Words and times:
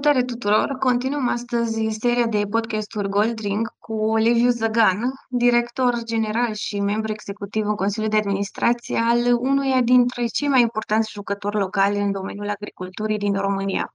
Salutare 0.00 0.24
tuturor! 0.24 0.76
Continuăm 0.78 1.28
astăzi 1.28 1.88
seria 1.90 2.26
de 2.26 2.42
podcasturi 2.50 3.08
Goldring 3.08 3.68
cu 3.78 4.16
Liviu 4.16 4.48
Zăgan, 4.48 5.12
director 5.28 6.02
general 6.04 6.54
și 6.54 6.80
membru 6.80 7.12
executiv 7.12 7.66
în 7.66 7.74
Consiliul 7.74 8.10
de 8.10 8.16
Administrație 8.16 8.98
al 8.98 9.18
unuia 9.38 9.80
dintre 9.80 10.26
cei 10.26 10.48
mai 10.48 10.60
importanți 10.60 11.12
jucători 11.12 11.56
locali 11.56 11.98
în 11.98 12.12
domeniul 12.12 12.48
agriculturii 12.48 13.18
din 13.18 13.34
România. 13.34 13.94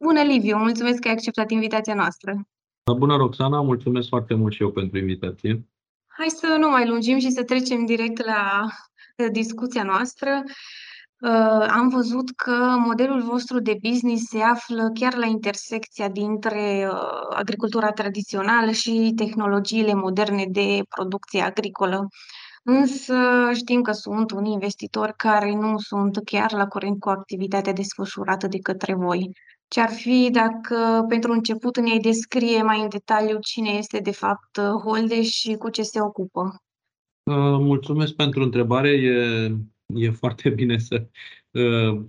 Bună, 0.00 0.20
Liviu! 0.22 0.56
Mulțumesc 0.56 0.98
că 0.98 1.08
ai 1.08 1.14
acceptat 1.14 1.50
invitația 1.50 1.94
noastră! 1.94 2.46
Bună, 2.96 3.16
Roxana! 3.16 3.60
Mulțumesc 3.60 4.08
foarte 4.08 4.34
mult 4.34 4.52
și 4.52 4.62
eu 4.62 4.70
pentru 4.70 4.98
invitație! 4.98 5.68
Hai 6.06 6.28
să 6.28 6.56
nu 6.58 6.70
mai 6.70 6.88
lungim 6.88 7.18
și 7.18 7.30
să 7.30 7.44
trecem 7.44 7.84
direct 7.84 8.24
la 8.24 8.66
discuția 9.32 9.82
noastră. 9.82 10.42
Uh, 11.24 11.66
am 11.68 11.88
văzut 11.88 12.30
că 12.30 12.76
modelul 12.86 13.22
vostru 13.22 13.60
de 13.60 13.78
business 13.82 14.28
se 14.28 14.40
află 14.40 14.90
chiar 14.94 15.14
la 15.14 15.26
intersecția 15.26 16.08
dintre 16.08 16.88
uh, 16.90 17.36
agricultura 17.36 17.92
tradițională 17.92 18.70
și 18.70 19.12
tehnologiile 19.16 19.94
moderne 19.94 20.46
de 20.48 20.82
producție 20.88 21.40
agricolă. 21.40 22.08
Însă 22.62 23.14
știm 23.54 23.82
că 23.82 23.92
sunt 23.92 24.30
unii 24.30 24.52
investitori 24.52 25.12
care 25.16 25.54
nu 25.54 25.78
sunt 25.78 26.20
chiar 26.24 26.52
la 26.52 26.66
curent 26.66 27.00
cu 27.00 27.08
activitatea 27.08 27.72
desfășurată 27.72 28.46
de 28.46 28.58
către 28.58 28.94
voi. 28.94 29.30
Ce 29.68 29.80
ar 29.80 29.90
fi 29.90 30.28
dacă 30.32 31.04
pentru 31.08 31.32
început 31.32 31.78
ne-ai 31.78 31.98
descrie 31.98 32.62
mai 32.62 32.80
în 32.80 32.88
detaliu 32.88 33.38
cine 33.40 33.70
este 33.70 33.98
de 33.98 34.12
fapt 34.12 34.60
Holdeș 34.84 35.28
și 35.28 35.54
cu 35.54 35.70
ce 35.70 35.82
se 35.82 36.00
ocupă? 36.00 36.40
Uh, 37.22 37.58
mulțumesc 37.58 38.12
pentru 38.12 38.42
întrebare. 38.42 38.88
E 38.88 39.48
e 39.86 40.10
foarte 40.10 40.50
bine 40.50 40.78
să 40.78 41.06
uh, 41.50 42.00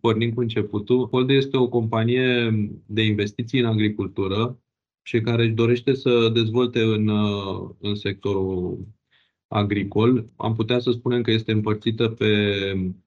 pornim 0.00 0.32
cu 0.32 0.40
începutul. 0.40 1.08
Holde 1.08 1.32
este 1.32 1.56
o 1.56 1.68
companie 1.68 2.50
de 2.86 3.02
investiții 3.02 3.60
în 3.60 3.66
agricultură 3.66 4.58
și 5.02 5.20
care 5.20 5.44
își 5.44 5.52
dorește 5.52 5.94
să 5.94 6.30
dezvolte 6.34 6.80
în, 6.80 7.08
uh, 7.08 7.70
în 7.80 7.94
sectorul 7.94 8.86
agricol. 9.46 10.30
Am 10.36 10.54
putea 10.54 10.78
să 10.78 10.90
spunem 10.90 11.22
că 11.22 11.30
este 11.30 11.52
împărțită 11.52 12.08
pe 12.08 12.54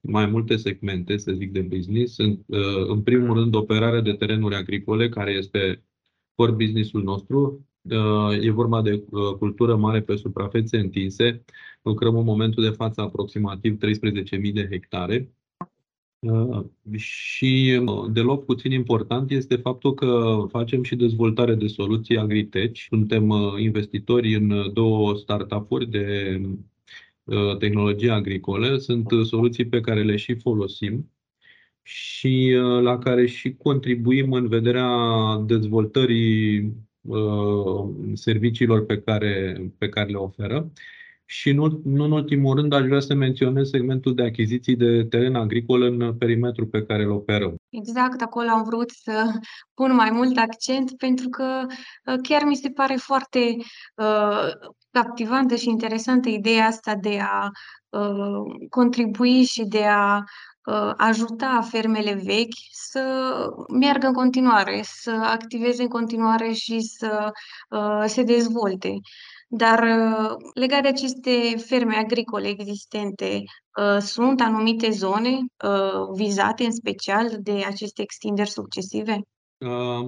mai 0.02 0.26
multe 0.26 0.56
segmente, 0.56 1.18
să 1.18 1.32
zic, 1.32 1.52
de 1.52 1.62
business. 1.62 2.18
În, 2.18 2.40
uh, 2.46 2.88
în 2.88 3.02
primul 3.02 3.38
rând, 3.38 3.56
operarea 3.56 4.02
de 4.02 4.14
terenuri 4.14 4.56
agricole, 4.56 5.10
care 5.10 5.32
este 5.32 5.84
core 6.36 6.52
business-ul 6.52 7.04
nostru. 7.04 7.68
E 8.42 8.52
vorba 8.52 8.82
de 8.82 9.04
cultură 9.38 9.76
mare 9.76 10.02
pe 10.02 10.16
suprafețe 10.16 10.78
întinse, 10.78 11.44
Lucrăm 11.88 12.18
în 12.18 12.24
momentul 12.24 12.64
de 12.64 12.70
față 12.70 13.02
aproximativ 13.02 13.78
13.000 13.78 14.54
de 14.54 14.68
hectare. 14.70 15.32
Uh, 16.20 16.66
și 16.98 17.82
uh, 17.86 18.12
deloc 18.12 18.46
puțin 18.46 18.72
important 18.72 19.32
este 19.32 19.56
faptul 19.56 19.94
că 19.94 20.38
facem 20.50 20.84
și 20.84 20.96
dezvoltare 20.96 21.56
de 21.56 21.68
soluții 21.68 22.18
agritech. 22.18 22.80
Suntem 22.88 23.30
uh, 23.30 23.54
investitori 23.60 24.36
în 24.36 24.74
două 24.74 25.16
startup-uri 25.16 25.90
de 25.90 26.42
tehnologie 27.60 28.12
agricole. 28.12 28.78
Sunt 28.78 29.06
soluții 29.24 29.68
pe 29.68 29.82
care 29.82 30.04
le 30.04 30.16
și 30.16 30.36
folosim 30.36 31.12
și 31.82 32.56
la 32.82 32.98
care 32.98 33.26
și 33.26 33.54
contribuim 33.54 34.32
în 34.32 34.48
vederea 34.48 34.90
dezvoltării 35.46 36.74
serviciilor 38.14 38.86
pe 38.86 39.02
care, 39.02 39.62
pe 39.78 39.90
care 39.90 40.10
le 40.10 40.18
oferă. 40.18 40.72
Și 41.30 41.52
nu, 41.52 41.82
nu 41.84 42.04
în 42.04 42.12
ultimul 42.12 42.56
rând 42.56 42.74
aș 42.74 42.86
vrea 42.86 43.00
să 43.00 43.14
menționez 43.14 43.70
segmentul 43.70 44.16
de 44.16 44.24
achiziții 44.24 44.76
de 44.76 45.04
teren 45.04 45.36
agricol 45.36 45.82
în 45.82 46.18
perimetrul 46.18 46.66
pe 46.66 46.84
care 46.84 47.04
îl 47.04 47.12
operăm. 47.12 47.56
Exact, 47.70 48.22
acolo 48.22 48.50
am 48.50 48.64
vrut 48.64 48.90
să 48.90 49.32
pun 49.74 49.96
mai 49.96 50.10
mult 50.12 50.38
accent 50.38 50.98
pentru 50.98 51.30
că 51.30 51.66
uh, 51.68 52.16
chiar 52.22 52.44
mi 52.44 52.56
se 52.56 52.70
pare 52.70 52.96
foarte 52.96 53.56
uh, 53.96 54.50
captivantă 54.92 55.56
și 55.56 55.70
interesantă 55.70 56.30
ideea 56.30 56.66
asta 56.66 56.96
de 56.96 57.20
a 57.22 57.50
uh, 57.90 58.68
contribui 58.70 59.44
și 59.44 59.64
de 59.64 59.84
a 59.84 60.16
uh, 60.16 60.24
ajuta 60.98 61.68
fermele 61.70 62.14
vechi 62.14 62.58
să 62.72 63.04
meargă 63.74 64.08
în 64.08 64.14
continuare, 64.14 64.82
să 64.84 65.12
activeze 65.12 65.82
în 65.82 65.88
continuare 65.88 66.52
și 66.52 66.80
să 66.80 67.32
uh, 67.70 68.04
se 68.06 68.24
dezvolte. 68.24 68.94
Dar 69.48 69.80
uh, 69.84 70.36
legat 70.54 70.82
de 70.82 70.88
aceste 70.88 71.56
ferme 71.66 71.96
agricole 71.96 72.48
existente, 72.48 73.44
uh, 73.78 73.98
sunt 74.00 74.42
anumite 74.42 74.90
zone 74.90 75.30
uh, 75.30 76.16
vizate 76.16 76.64
în 76.64 76.72
special 76.72 77.38
de 77.40 77.64
aceste 77.66 78.02
extinderi 78.02 78.50
succesive? 78.50 79.20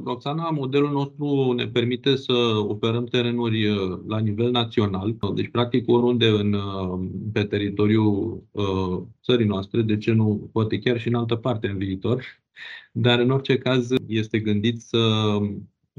Roxana, 0.04 0.50
modelul 0.50 0.92
nostru 0.92 1.52
ne 1.52 1.68
permite 1.68 2.16
să 2.16 2.34
operăm 2.68 3.06
terenuri 3.06 3.68
la 4.08 4.20
nivel 4.20 4.52
național, 4.52 5.18
deci 5.36 5.50
practic 5.50 5.90
oriunde 5.90 6.28
în, 6.28 6.56
pe 7.34 7.44
teritoriul 7.44 8.44
țării 9.24 9.46
noastre, 9.46 9.82
de 9.82 9.98
ce 9.98 10.12
nu, 10.12 10.50
poate 10.52 10.80
chiar 10.80 11.00
și 11.00 11.08
în 11.08 11.16
altă 11.16 11.36
parte 11.36 11.68
în 11.68 11.78
viitor, 11.78 12.24
dar 12.92 13.20
în 13.20 13.30
orice 13.30 13.58
caz 13.58 13.90
este 14.08 14.40
gândit 14.40 14.82
să 14.82 14.98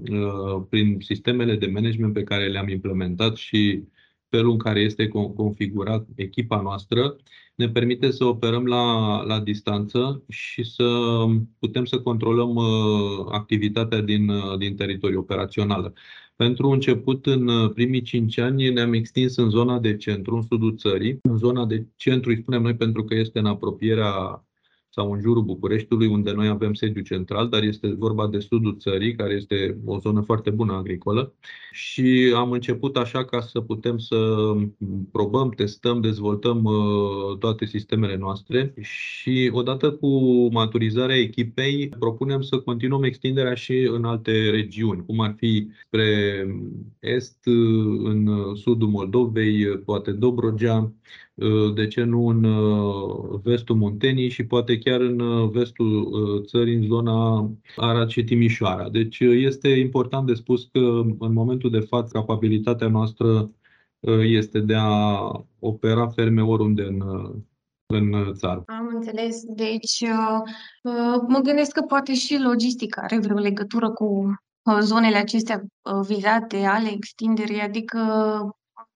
Uh, 0.08 0.62
prin 0.68 1.00
sistemele 1.00 1.56
de 1.56 1.66
management 1.66 2.12
pe 2.12 2.22
care 2.22 2.48
le-am 2.48 2.68
implementat 2.68 3.36
și 3.36 3.84
felul 4.30 4.50
în 4.50 4.58
care 4.58 4.80
este 4.80 5.08
configurat 5.08 6.06
echipa 6.14 6.60
noastră, 6.60 7.16
ne 7.54 7.68
permite 7.68 8.10
să 8.10 8.24
operăm 8.24 8.66
la, 8.66 9.16
la 9.22 9.40
distanță 9.40 10.24
și 10.28 10.64
să 10.64 10.84
putem 11.58 11.84
să 11.84 12.00
controlăm 12.00 12.54
uh, 12.54 13.26
activitatea 13.30 14.00
din, 14.00 14.28
uh, 14.28 14.58
din 14.58 14.76
teritoriul 14.76 15.20
operațional. 15.20 15.92
Pentru 16.36 16.68
început, 16.68 17.26
în 17.26 17.68
primii 17.68 18.02
cinci 18.02 18.38
ani, 18.38 18.70
ne-am 18.70 18.92
extins 18.92 19.36
în 19.36 19.50
zona 19.50 19.78
de 19.78 19.96
centru, 19.96 20.34
în 20.36 20.42
sudul 20.42 20.76
țării. 20.76 21.18
În 21.22 21.36
zona 21.36 21.66
de 21.66 21.86
centru, 21.96 22.30
îi 22.30 22.40
spunem 22.40 22.62
noi 22.62 22.76
pentru 22.76 23.04
că 23.04 23.14
este 23.14 23.38
în 23.38 23.46
apropierea 23.46 24.44
sau 24.90 25.12
în 25.12 25.20
jurul 25.20 25.42
Bucureștiului, 25.42 26.06
unde 26.06 26.32
noi 26.32 26.48
avem 26.48 26.74
sediu 26.74 27.02
central, 27.02 27.48
dar 27.48 27.62
este 27.62 27.94
vorba 27.98 28.28
de 28.28 28.38
sudul 28.38 28.76
țării, 28.78 29.14
care 29.14 29.34
este 29.34 29.78
o 29.84 29.98
zonă 29.98 30.20
foarte 30.20 30.50
bună 30.50 30.72
agricolă. 30.72 31.34
Și 31.72 32.32
am 32.36 32.50
început 32.50 32.96
așa 32.96 33.24
ca 33.24 33.40
să 33.40 33.60
putem 33.60 33.98
să 33.98 34.16
probăm, 35.12 35.50
testăm, 35.50 36.00
dezvoltăm 36.00 36.64
uh, 36.64 37.38
toate 37.38 37.64
sistemele 37.64 38.16
noastre 38.16 38.74
și 38.80 39.50
odată 39.52 39.92
cu 39.92 40.08
maturizarea 40.52 41.16
echipei 41.16 41.88
propunem 41.88 42.40
să 42.40 42.58
continuăm 42.58 43.02
extinderea 43.02 43.54
și 43.54 43.88
în 43.92 44.04
alte 44.04 44.50
regiuni, 44.50 45.04
cum 45.06 45.20
ar 45.20 45.34
fi 45.36 45.68
spre 45.86 46.46
est, 47.00 47.38
în 48.04 48.30
sudul 48.54 48.88
Moldovei, 48.88 49.78
poate 49.78 50.12
Dobrogea, 50.12 50.78
Uh, 50.80 51.29
de 51.74 51.86
ce 51.86 52.02
nu 52.02 52.26
în 52.26 52.44
uh, 52.44 53.40
vestul 53.42 53.76
Muntenii 53.76 54.28
și 54.28 54.44
poate 54.44 54.78
chiar 54.78 55.00
în 55.00 55.20
uh, 55.20 55.50
vestul 55.50 56.44
țării, 56.46 56.74
în 56.74 56.82
zona 56.82 57.50
Arad 57.76 58.08
și 58.08 58.24
Timișoara. 58.24 58.88
Deci 58.88 59.18
este 59.20 59.68
important 59.68 60.26
de 60.26 60.34
spus 60.34 60.68
că 60.72 60.78
în 61.18 61.32
momentul 61.32 61.70
de 61.70 61.80
față 61.80 62.10
capabilitatea 62.12 62.88
noastră 62.88 63.50
este 64.22 64.60
de 64.60 64.74
a 64.74 65.30
opera 65.58 66.06
ferme 66.06 66.42
oriunde 66.42 66.82
în, 66.82 67.02
în 67.86 68.34
țară. 68.34 68.62
Am 68.66 68.90
înțeles. 68.94 69.42
Deci 69.44 70.04
mă 71.28 71.40
gândesc 71.42 71.72
că 71.72 71.80
poate 71.80 72.14
și 72.14 72.38
logistica 72.42 73.00
are 73.02 73.18
vreo 73.18 73.38
legătură 73.38 73.90
cu 73.90 74.34
zonele 74.80 75.16
acestea 75.16 75.62
vizate 76.06 76.56
ale 76.56 76.90
extinderii, 76.92 77.60
adică 77.60 77.98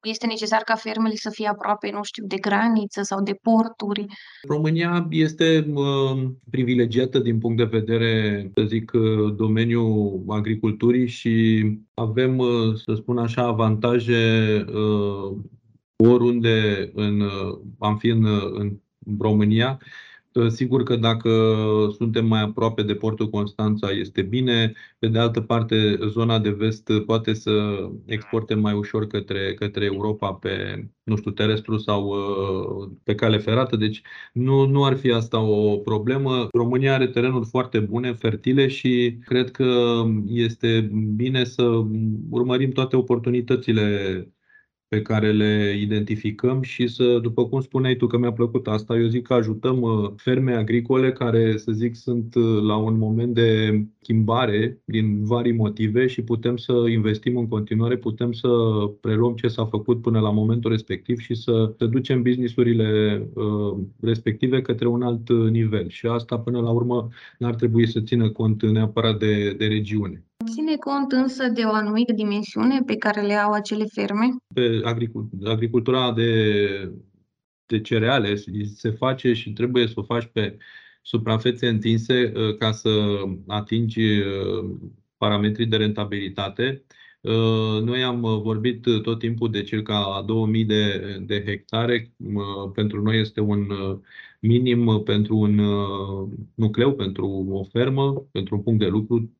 este 0.04 0.26
necesar 0.26 0.62
ca 0.62 0.75
fermele 0.75 1.15
să 1.15 1.31
fie 1.31 1.48
aproape, 1.48 1.91
nu 1.91 2.03
știu, 2.03 2.24
de 2.27 2.36
graniță 2.36 3.03
sau 3.03 3.22
de 3.22 3.39
porturi. 3.42 4.06
România 4.48 5.06
este 5.10 5.66
uh, 5.74 6.22
privilegiată 6.51 7.18
din 7.18 7.39
punct 7.39 7.56
de 7.56 7.78
vedere, 7.78 8.51
să 8.54 8.62
zic, 8.65 8.92
uh, 8.95 9.34
domeniul 9.36 10.24
agriculturii 10.28 11.06
și 11.06 11.65
avem, 11.95 12.39
uh, 12.39 12.74
să 12.84 12.95
spun 12.95 13.18
așa, 13.18 13.42
avantaje 13.42 14.65
uh, 14.68 15.36
oriunde 15.97 16.91
în, 16.95 17.21
uh, 17.21 17.59
am 17.78 17.97
fi 17.97 18.09
în, 18.09 18.24
în 18.54 18.78
România 19.18 19.78
Ă, 19.78 19.83
sigur 20.48 20.83
că 20.83 20.97
dacă 20.97 21.31
suntem 21.97 22.27
mai 22.27 22.41
aproape 22.41 22.83
de 22.83 22.95
portul 22.95 23.31
Constanța 23.31 23.91
este 23.91 24.22
bine. 24.22 24.72
Pe 24.98 25.09
de 25.09 25.19
altă 25.19 25.41
parte, 25.41 25.98
zona 26.09 26.39
de 26.39 26.51
vest 26.51 26.91
poate 27.07 27.33
să 27.34 27.53
exporte 28.07 28.54
mai 28.54 28.75
ușor 28.75 29.07
către, 29.07 29.54
către 29.54 29.84
Europa 29.84 30.33
pe, 30.33 30.84
nu 31.03 31.16
știu, 31.16 31.31
terestru 31.31 31.77
sau 31.78 32.09
ă, 32.10 32.91
pe 33.03 33.15
cale 33.15 33.39
ferată. 33.39 33.77
Deci 33.77 34.03
nu, 34.33 34.66
nu 34.66 34.84
ar 34.84 34.97
fi 34.97 35.10
asta 35.10 35.41
o 35.41 35.77
problemă. 35.77 36.48
România 36.53 36.95
are 36.95 37.07
terenuri 37.07 37.47
foarte 37.47 37.80
bune, 37.80 38.13
fertile 38.13 38.69
și 38.69 39.19
cred 39.25 39.51
că 39.51 40.03
este 40.27 40.91
bine 41.16 41.45
să 41.45 41.63
urmărim 42.30 42.71
toate 42.71 42.97
oportunitățile 42.97 44.28
pe 44.94 45.02
care 45.02 45.32
le 45.32 45.76
identificăm 45.80 46.62
și 46.62 46.86
să, 46.88 47.18
după 47.22 47.46
cum 47.48 47.60
spuneai 47.60 47.94
tu 47.96 48.06
că 48.06 48.18
mi-a 48.18 48.32
plăcut 48.32 48.66
asta, 48.66 48.96
eu 48.96 49.06
zic 49.06 49.26
că 49.26 49.34
ajutăm 49.34 49.80
uh, 49.80 50.10
ferme 50.16 50.54
agricole 50.54 51.12
care, 51.12 51.56
să 51.56 51.72
zic, 51.72 51.94
sunt 51.94 52.34
uh, 52.34 52.62
la 52.62 52.76
un 52.76 52.98
moment 52.98 53.34
de 53.34 53.80
schimbare 54.00 54.82
din 54.84 55.24
vari 55.24 55.52
motive 55.52 56.06
și 56.06 56.22
putem 56.22 56.56
să 56.56 56.72
investim 56.72 57.36
în 57.36 57.48
continuare, 57.48 57.96
putem 57.96 58.32
să 58.32 58.48
preluăm 59.00 59.34
ce 59.34 59.48
s-a 59.48 59.64
făcut 59.64 60.02
până 60.02 60.20
la 60.20 60.30
momentul 60.30 60.70
respectiv 60.70 61.18
și 61.18 61.34
să, 61.34 61.74
să 61.78 61.86
ducem 61.86 62.22
businessurile 62.22 63.22
uh, 63.34 63.78
respective 64.00 64.62
către 64.62 64.86
un 64.86 65.02
alt 65.02 65.30
nivel. 65.50 65.88
Și 65.88 66.06
asta, 66.06 66.38
până 66.38 66.60
la 66.60 66.70
urmă, 66.70 67.08
n-ar 67.38 67.54
trebui 67.54 67.88
să 67.88 68.00
țină 68.00 68.30
cont 68.30 68.62
neapărat 68.62 69.18
de, 69.18 69.52
de 69.58 69.66
regiune. 69.66 70.24
Ține 70.50 70.76
cont 70.76 71.12
însă 71.12 71.48
de 71.48 71.62
o 71.62 71.72
anumită 71.72 72.12
dimensiune 72.12 72.80
pe 72.86 72.96
care 72.96 73.20
le 73.20 73.34
au 73.34 73.52
acele 73.52 73.84
ferme? 73.84 74.36
Pe 74.54 74.80
agricultura 75.44 76.12
de, 76.12 76.92
de 77.66 77.80
cereale 77.80 78.34
se 78.74 78.91
face 78.91 79.32
și 79.32 79.52
trebuie 79.52 79.86
să 79.86 79.94
o 79.96 80.02
faci 80.02 80.24
pe 80.32 80.58
suprafețe 81.02 81.68
întinse 81.68 82.32
uh, 82.36 82.56
ca 82.56 82.72
să 82.72 82.91
atingi 83.46 84.00
uh, 84.00 84.70
parametrii 85.16 85.66
de 85.66 85.76
rentabilitate. 85.76 86.84
Uh, 87.20 87.82
noi 87.82 88.02
am 88.02 88.20
vorbit 88.20 88.82
tot 89.02 89.18
timpul 89.18 89.50
de 89.50 89.62
circa 89.62 90.22
2000 90.26 90.64
de, 90.64 91.16
de 91.26 91.42
hectare. 91.46 92.12
Pentru 92.74 93.02
noi 93.02 93.20
este 93.20 93.41
un 93.41 93.66
minim 94.41 95.02
pentru 95.04 95.36
un 95.36 95.60
nucleu, 96.54 96.94
pentru 96.94 97.26
o 97.50 97.64
fermă, 97.64 98.26
pentru 98.32 98.56
un 98.56 98.62
punct 98.62 98.78
de 98.78 98.86
lucru 98.86 99.30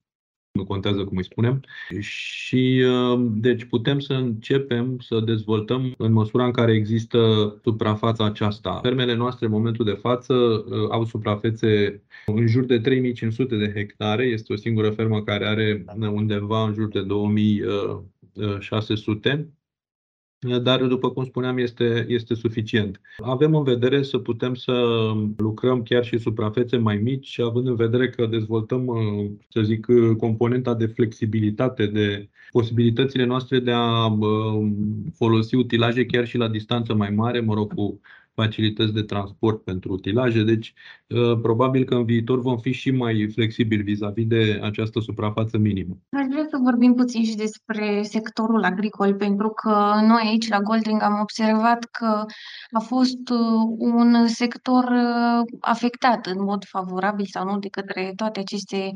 nu 0.55 0.65
contează 0.65 1.05
cum 1.05 1.17
îi 1.17 1.25
spunem. 1.25 1.61
Și 1.99 2.85
uh, 2.87 3.27
deci 3.35 3.65
putem 3.65 3.99
să 3.99 4.13
începem 4.13 4.99
să 4.99 5.21
dezvoltăm 5.21 5.95
în 5.99 6.13
măsura 6.13 6.45
în 6.45 6.51
care 6.51 6.73
există 6.73 7.19
suprafața 7.63 8.25
aceasta. 8.25 8.79
Fermele 8.83 9.15
noastre 9.15 9.47
în 9.47 9.53
momentul 9.53 9.85
de 9.85 9.99
față 10.01 10.35
uh, 10.35 10.89
au 10.91 11.05
suprafețe 11.05 12.03
în 12.27 12.47
jur 12.47 12.65
de 12.65 12.79
3500 12.79 13.57
de 13.57 13.73
hectare. 13.75 14.25
Este 14.25 14.53
o 14.53 14.57
singură 14.57 14.91
fermă 14.91 15.23
care 15.23 15.47
are 15.47 15.85
undeva 15.97 16.67
în 16.67 16.75
jur 16.75 16.89
de 16.89 17.03
2600 17.03 19.49
dar, 20.63 20.83
după 20.83 21.11
cum 21.11 21.25
spuneam, 21.25 21.59
este, 21.59 22.07
este 22.09 22.35
suficient. 22.35 23.01
Avem 23.19 23.55
în 23.55 23.63
vedere 23.63 24.03
să 24.03 24.19
putem 24.19 24.55
să 24.55 24.73
lucrăm 25.37 25.83
chiar 25.83 26.05
și 26.05 26.19
suprafețe 26.19 26.77
mai 26.77 26.97
mici 26.97 27.27
și 27.27 27.43
având 27.43 27.67
în 27.67 27.75
vedere 27.75 28.09
că 28.09 28.27
dezvoltăm, 28.27 28.87
să 29.49 29.63
zic, 29.63 29.87
componenta 30.19 30.75
de 30.75 30.87
flexibilitate, 30.87 31.87
de 31.87 32.29
posibilitățile 32.51 33.25
noastre 33.25 33.59
de 33.59 33.73
a 33.73 34.17
folosi 35.15 35.55
utilaje 35.55 36.07
chiar 36.07 36.27
și 36.27 36.37
la 36.37 36.49
distanță 36.49 36.95
mai 36.95 37.11
mare, 37.11 37.41
mă 37.41 37.55
rog, 37.55 37.75
cu 37.75 38.01
facilități 38.35 38.93
de 38.93 39.03
transport 39.03 39.63
pentru 39.63 39.93
utilaje, 39.93 40.43
deci 40.43 40.75
uh, 41.09 41.39
probabil 41.43 41.85
că 41.85 41.95
în 41.95 42.05
viitor 42.05 42.41
vom 42.41 42.59
fi 42.59 42.73
și 42.73 42.91
mai 42.91 43.31
flexibili 43.35 43.83
vis-a-vis 43.83 44.27
de 44.27 44.61
această 44.63 45.01
suprafață 45.01 45.59
minimă. 45.59 45.97
Aș 46.11 46.27
vrea 46.31 46.47
să 46.51 46.59
vorbim 46.63 46.95
puțin 46.95 47.25
și 47.25 47.37
despre 47.37 48.03
sectorul 48.03 48.65
agricol, 48.65 49.15
pentru 49.15 49.49
că 49.49 49.95
noi 50.07 50.23
aici 50.27 50.49
la 50.49 50.61
Goldring 50.61 51.03
am 51.03 51.19
observat 51.21 51.85
că 51.85 52.25
a 52.71 52.81
fost 52.81 53.29
uh, 53.31 53.39
un 53.79 54.27
sector 54.27 54.85
uh, 54.85 55.59
afectat 55.61 56.27
în 56.27 56.45
mod 56.45 56.65
favorabil 56.65 57.27
sau 57.27 57.45
nu 57.45 57.59
de 57.59 57.69
către 57.69 58.13
toate 58.17 58.41
aceste 58.41 58.91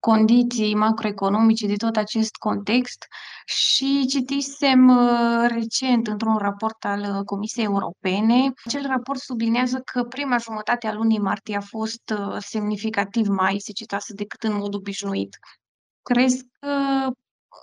condiții 0.00 0.74
macroeconomice 0.74 1.66
de 1.66 1.76
tot 1.76 1.96
acest 1.96 2.36
context 2.36 3.06
și 3.44 4.06
citisem 4.08 4.88
uh, 4.88 5.46
recent 5.48 6.06
într-un 6.06 6.36
raport 6.36 6.84
al 6.84 7.00
uh, 7.00 7.24
Comisiei 7.24 7.64
Europene. 7.64 8.52
Acel 8.64 8.86
raport 8.86 9.18
sublinează 9.18 9.80
că 9.84 10.04
prima 10.04 10.36
jumătate 10.36 10.86
a 10.86 10.92
lunii 10.92 11.18
martie 11.18 11.56
a 11.56 11.60
fost 11.60 12.14
uh, 12.18 12.36
semnificativ 12.38 13.26
mai 13.26 13.56
secitoasă 13.58 14.12
decât 14.14 14.42
în 14.42 14.56
mod 14.56 14.74
obișnuit. 14.74 15.38
Crezi 16.02 16.46
că 16.60 16.68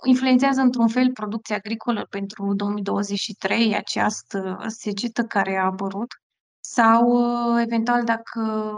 influențează 0.04 0.60
într-un 0.60 0.88
fel 0.88 1.12
producția 1.12 1.56
agricolă 1.56 2.06
pentru 2.10 2.54
2023 2.54 3.74
această 3.76 4.64
secetă 4.66 5.22
care 5.22 5.56
a 5.56 5.64
apărut? 5.64 6.12
Sau, 6.60 7.18
eventual, 7.60 8.04
dacă 8.04 8.72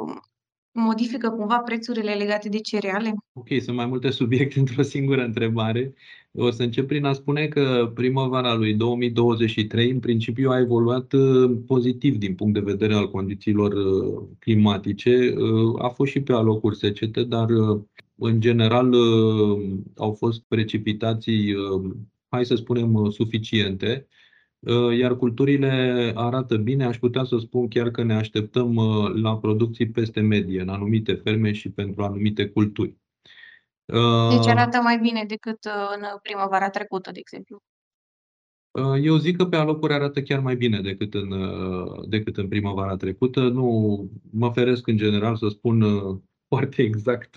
modifică 0.72 1.30
cumva 1.30 1.58
prețurile 1.58 2.12
legate 2.12 2.48
de 2.48 2.58
cereale? 2.58 3.14
Ok, 3.32 3.48
sunt 3.60 3.76
mai 3.76 3.86
multe 3.86 4.10
subiecte 4.10 4.58
într-o 4.60 4.82
singură 4.82 5.24
întrebare. 5.24 5.94
O 6.32 6.50
să 6.50 6.62
încep 6.62 6.86
prin 6.86 7.04
a 7.04 7.12
spune 7.12 7.46
că 7.46 7.92
primăvara 7.94 8.54
lui 8.54 8.74
2023 8.74 9.90
în 9.90 9.98
principiu 9.98 10.50
a 10.50 10.58
evoluat 10.58 11.12
uh, 11.12 11.58
pozitiv 11.66 12.16
din 12.16 12.34
punct 12.34 12.54
de 12.54 12.60
vedere 12.60 12.94
al 12.94 13.10
condițiilor 13.10 13.72
uh, 13.72 14.22
climatice. 14.38 15.34
Uh, 15.36 15.82
a 15.82 15.88
fost 15.88 16.10
și 16.10 16.20
pe 16.20 16.32
alocuri 16.32 16.76
secete, 16.76 17.22
dar 17.22 17.48
în 18.22 18.40
general 18.40 18.94
au 19.96 20.12
fost 20.12 20.42
precipitații, 20.48 21.54
hai 22.28 22.44
să 22.44 22.54
spunem, 22.54 23.10
suficiente 23.10 24.06
Uh, 24.08 24.19
iar 24.98 25.16
culturile 25.16 26.12
arată 26.14 26.56
bine, 26.56 26.84
aș 26.84 26.98
putea 26.98 27.24
să 27.24 27.38
spun 27.38 27.68
chiar 27.68 27.90
că 27.90 28.02
ne 28.02 28.14
așteptăm 28.14 28.74
uh, 28.74 29.12
la 29.14 29.38
producții 29.38 29.90
peste 29.90 30.20
medie 30.20 30.60
în 30.60 30.68
anumite 30.68 31.14
ferme 31.14 31.52
și 31.52 31.70
pentru 31.70 32.02
anumite 32.02 32.48
culturi. 32.48 32.96
Deci 34.30 34.44
uh, 34.44 34.46
arată 34.46 34.80
mai 34.82 34.98
bine 34.98 35.24
decât 35.24 35.64
în 35.94 36.18
primăvara 36.22 36.70
trecută, 36.70 37.10
de 37.12 37.18
exemplu. 37.18 37.62
Eu 39.02 39.16
zic 39.16 39.36
că 39.36 39.44
pe 39.44 39.56
alocuri 39.56 39.92
arată 39.92 40.22
chiar 40.22 40.40
mai 40.40 40.56
bine 40.56 40.80
decât 40.80 41.14
în, 41.14 41.34
decât 42.08 42.36
în 42.36 42.48
primăvara 42.48 42.96
trecută. 42.96 43.48
Nu 43.48 44.08
mă 44.32 44.50
feresc 44.52 44.86
în 44.86 44.96
general 44.96 45.36
să 45.36 45.48
spun 45.48 45.82
foarte 46.50 46.82
exact 46.82 47.34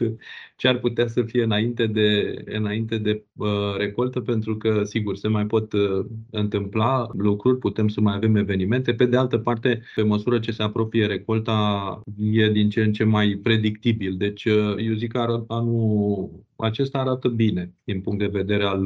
ce 0.56 0.68
ar 0.68 0.77
putea 0.80 1.07
să 1.07 1.24
fie 1.24 1.44
înainte 1.44 1.88
de, 1.88 2.42
înainte 2.45 2.98
de 2.98 3.25
uh, 3.36 3.75
recoltă, 3.77 4.19
pentru 4.21 4.57
că, 4.57 4.83
sigur, 4.83 5.15
se 5.15 5.27
mai 5.27 5.45
pot 5.45 5.74
uh, 5.74 6.06
întâmpla 6.31 7.07
lucruri, 7.13 7.57
putem 7.57 7.88
să 7.88 8.01
mai 8.01 8.15
avem 8.15 8.36
evenimente. 8.36 8.94
Pe 8.94 9.06
de 9.06 9.18
altă 9.18 9.38
parte, 9.38 9.81
pe 9.95 10.01
măsură 10.01 10.39
ce 10.39 10.51
se 10.51 10.63
apropie 10.63 11.06
recolta, 11.06 12.01
e 12.18 12.50
din 12.50 12.69
ce 12.69 12.83
în 12.83 12.94
ce 12.94 13.04
mai 13.04 13.39
predictibil. 13.44 14.18
Deci, 14.18 14.45
uh, 14.45 14.75
eu 14.77 14.94
zic 14.94 15.12
că 15.12 15.45
anul 15.48 16.30
acesta 16.56 16.98
arată 17.00 17.27
bine 17.27 17.74
din 17.83 18.01
punct 18.01 18.19
de 18.19 18.38
vedere 18.38 18.63
al 18.63 18.86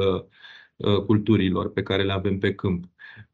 uh, 0.77 1.01
culturilor 1.05 1.71
pe 1.71 1.83
care 1.83 2.03
le 2.03 2.11
avem 2.11 2.37
pe 2.39 2.55
câmp. 2.55 2.85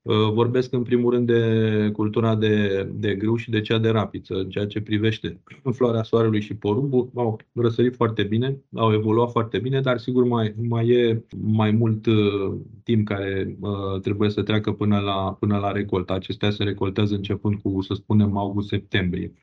Uh, 0.03 0.31
vorbesc 0.33 0.73
în 0.73 0.83
primul 0.83 1.11
rând 1.11 1.27
de 1.27 1.89
cultura 1.93 2.35
de, 2.35 2.83
de 2.93 3.15
grâu 3.15 3.35
și 3.35 3.49
de 3.49 3.61
cea 3.61 3.77
de 3.77 3.89
rapiță, 3.89 4.33
în 4.33 4.49
ceea 4.49 4.65
ce 4.65 4.81
privește 4.81 5.41
floarea 5.77 6.03
soarelui 6.03 6.41
și 6.41 6.55
porumbul. 6.55 7.11
Au 7.15 7.39
răsărit 7.53 7.95
foarte 7.95 8.23
bine, 8.23 8.61
au 8.75 8.93
evoluat 8.93 9.31
foarte 9.31 9.59
bine, 9.59 9.81
dar 9.81 9.97
sigur 9.97 10.23
mai, 10.23 10.55
mai 10.67 10.87
e 10.87 11.23
mai 11.37 11.71
mult 11.71 12.05
uh, 12.05 12.53
timp 12.83 13.07
care 13.07 13.57
uh, 13.59 14.01
trebuie 14.01 14.29
să 14.29 14.43
treacă 14.43 14.71
până 14.71 14.99
la, 14.99 15.37
până 15.39 15.57
la 15.57 15.71
recoltă. 15.71 16.13
Acestea 16.13 16.49
se 16.49 16.63
recoltează 16.63 17.15
începând 17.15 17.55
cu, 17.61 17.81
să 17.81 17.93
spunem, 17.93 18.37
august-septembrie 18.37 19.33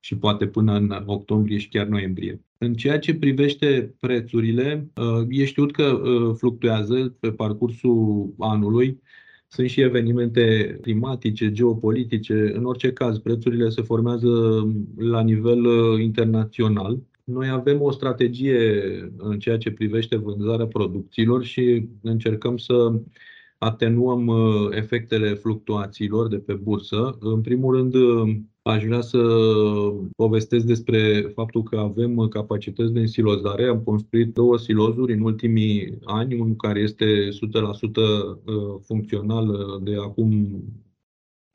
și 0.00 0.16
poate 0.16 0.46
până 0.46 0.74
în 0.74 1.02
octombrie 1.06 1.58
și 1.58 1.68
chiar 1.68 1.86
noiembrie. 1.86 2.40
În 2.58 2.74
ceea 2.74 2.98
ce 2.98 3.14
privește 3.14 3.94
prețurile, 4.00 4.90
uh, 4.96 5.26
e 5.28 5.44
știut 5.44 5.72
că 5.72 6.00
fluctuează 6.36 7.16
pe 7.20 7.32
parcursul 7.32 8.34
anului 8.38 9.00
sunt 9.48 9.68
și 9.68 9.80
evenimente 9.80 10.78
climatice, 10.82 11.52
geopolitice. 11.52 12.52
În 12.54 12.64
orice 12.64 12.92
caz, 12.92 13.18
prețurile 13.18 13.68
se 13.68 13.82
formează 13.82 14.28
la 14.96 15.22
nivel 15.22 15.64
uh, 15.64 16.00
internațional. 16.00 16.98
Noi 17.24 17.48
avem 17.48 17.82
o 17.82 17.90
strategie 17.90 18.82
în 19.16 19.38
ceea 19.38 19.58
ce 19.58 19.70
privește 19.70 20.16
vânzarea 20.16 20.66
producțiilor 20.66 21.44
și 21.44 21.88
încercăm 22.02 22.56
să 22.56 23.00
atenuăm 23.58 24.26
uh, 24.26 24.68
efectele 24.70 25.34
fluctuațiilor 25.34 26.28
de 26.28 26.38
pe 26.38 26.52
bursă. 26.52 27.16
În 27.20 27.40
primul 27.40 27.74
rând, 27.74 27.94
uh, 27.94 28.36
Aș 28.66 28.84
vrea 28.84 29.00
să 29.00 29.18
povestesc 30.16 30.64
despre 30.64 31.20
faptul 31.34 31.62
că 31.62 31.78
avem 31.78 32.28
capacități 32.28 32.92
de 32.92 33.00
însilozare. 33.00 33.68
Am 33.68 33.80
construit 33.80 34.34
două 34.34 34.58
silozuri 34.58 35.12
în 35.12 35.20
ultimii 35.20 35.98
ani, 36.04 36.40
unul 36.40 36.56
care 36.56 36.80
este 36.80 37.28
100% 37.28 37.30
uh, 37.32 38.80
funcțional 38.80 39.48
uh, 39.48 39.82
de 39.82 39.96
acum 39.96 40.62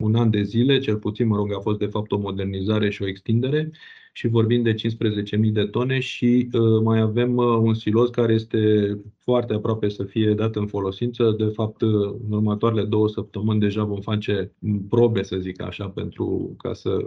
un 0.04 0.14
an 0.14 0.30
de 0.30 0.42
zile, 0.42 0.78
cel 0.78 0.96
puțin, 0.96 1.26
mă 1.26 1.36
rog, 1.36 1.52
a 1.52 1.60
fost 1.60 1.78
de 1.78 1.86
fapt 1.86 2.12
o 2.12 2.18
modernizare 2.18 2.90
și 2.90 3.02
o 3.02 3.06
extindere 3.06 3.70
și 4.12 4.28
vorbim 4.28 4.62
de 4.62 4.74
15.000 4.74 5.52
de 5.52 5.64
tone 5.64 5.98
și 5.98 6.48
uh, 6.52 6.82
mai 6.82 7.00
avem 7.00 7.36
uh, 7.36 7.44
un 7.44 7.74
siloz 7.74 8.08
care 8.08 8.32
este 8.32 8.58
foarte 9.18 9.54
aproape 9.54 9.88
să 9.88 10.04
fie 10.04 10.34
dat 10.34 10.56
în 10.56 10.66
folosință. 10.66 11.34
De 11.38 11.44
fapt, 11.44 11.80
uh, 11.80 11.90
în 12.28 12.32
următoarele 12.32 12.84
două 12.84 13.08
săptămâni 13.08 13.60
deja 13.60 13.84
vom 13.84 14.00
face 14.00 14.52
probe, 14.88 15.22
să 15.22 15.36
zic 15.36 15.62
așa, 15.62 15.88
pentru 15.88 16.54
ca 16.58 16.72
să 16.72 17.06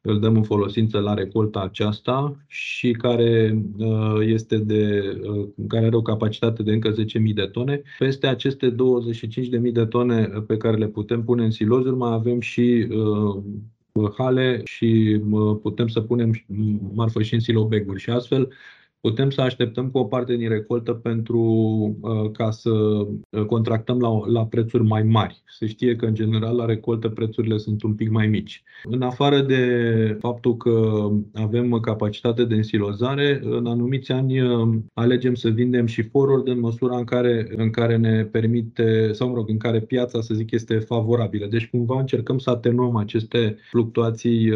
îl 0.00 0.20
dăm 0.20 0.36
în 0.36 0.42
folosință 0.42 0.98
la 0.98 1.14
recolta 1.14 1.60
aceasta 1.60 2.36
și 2.46 2.90
care 2.90 3.62
este 4.20 4.58
de, 4.58 5.02
care 5.68 5.86
are 5.86 5.96
o 5.96 6.02
capacitate 6.02 6.62
de 6.62 6.72
încă 6.72 6.94
10.000 6.94 6.96
de 7.34 7.46
tone. 7.46 7.82
Peste 7.98 8.26
aceste 8.26 8.74
25.000 8.74 9.72
de 9.72 9.84
tone 9.84 10.24
pe 10.46 10.56
care 10.56 10.76
le 10.76 10.86
putem 10.86 11.24
pune 11.24 11.44
în 11.44 11.50
silozuri, 11.50 11.96
mai 11.96 12.12
avem 12.12 12.40
și 12.40 12.86
hale 14.16 14.60
și 14.64 15.20
putem 15.62 15.88
să 15.88 16.00
punem 16.00 16.32
marfă 16.94 17.22
și 17.22 17.34
în 17.34 17.40
silobeguri 17.40 18.00
și 18.00 18.10
astfel 18.10 18.52
putem 19.02 19.30
să 19.30 19.40
așteptăm 19.40 19.90
cu 19.90 19.98
o 19.98 20.04
parte 20.04 20.36
din 20.36 20.48
recoltă 20.48 20.92
pentru 20.92 21.40
uh, 22.00 22.30
ca 22.32 22.50
să 22.50 22.70
uh, 22.70 23.44
contractăm 23.46 23.98
la, 23.98 24.26
la 24.26 24.46
prețuri 24.46 24.82
mai 24.82 25.02
mari. 25.02 25.42
Se 25.46 25.66
știe 25.66 25.96
că, 25.96 26.06
în 26.06 26.14
general, 26.14 26.56
la 26.56 26.64
recoltă 26.64 27.08
prețurile 27.08 27.56
sunt 27.56 27.82
un 27.82 27.94
pic 27.94 28.10
mai 28.10 28.26
mici. 28.26 28.62
În 28.84 29.02
afară 29.02 29.40
de 29.40 30.16
faptul 30.20 30.56
că 30.56 31.08
avem 31.32 31.80
capacitate 31.80 32.44
de 32.44 32.54
însilozare, 32.54 33.40
în 33.44 33.66
anumiți 33.66 34.12
ani 34.12 34.40
uh, 34.40 34.68
alegem 34.94 35.34
să 35.34 35.48
vindem 35.48 35.86
și 35.86 36.02
forward 36.02 36.48
în 36.48 36.60
măsura 36.60 36.96
în 36.96 37.04
care, 37.04 37.52
în 37.56 37.70
care 37.70 37.96
ne 37.96 38.24
permite, 38.24 39.12
sau 39.12 39.28
mă 39.28 39.34
rog, 39.34 39.48
în 39.48 39.58
care 39.58 39.80
piața, 39.80 40.20
să 40.20 40.34
zic, 40.34 40.50
este 40.50 40.78
favorabilă. 40.78 41.46
Deci, 41.46 41.68
cumva, 41.68 41.98
încercăm 41.98 42.38
să 42.38 42.50
atenuăm 42.50 42.96
aceste 42.96 43.56
fluctuații 43.70 44.52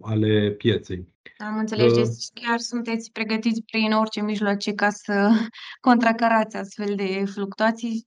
ale 0.00 0.54
pieței. 0.58 1.13
Am 1.36 1.58
înțeles, 1.58 1.92
deci 1.92 2.42
chiar 2.44 2.58
sunteți 2.58 3.12
pregătiți 3.12 3.62
prin 3.62 3.92
orice 3.92 4.22
mijloace 4.22 4.72
ca 4.72 4.90
să 4.90 5.30
contracarați 5.80 6.56
astfel 6.56 6.94
de 6.94 7.24
fluctuații, 7.24 8.06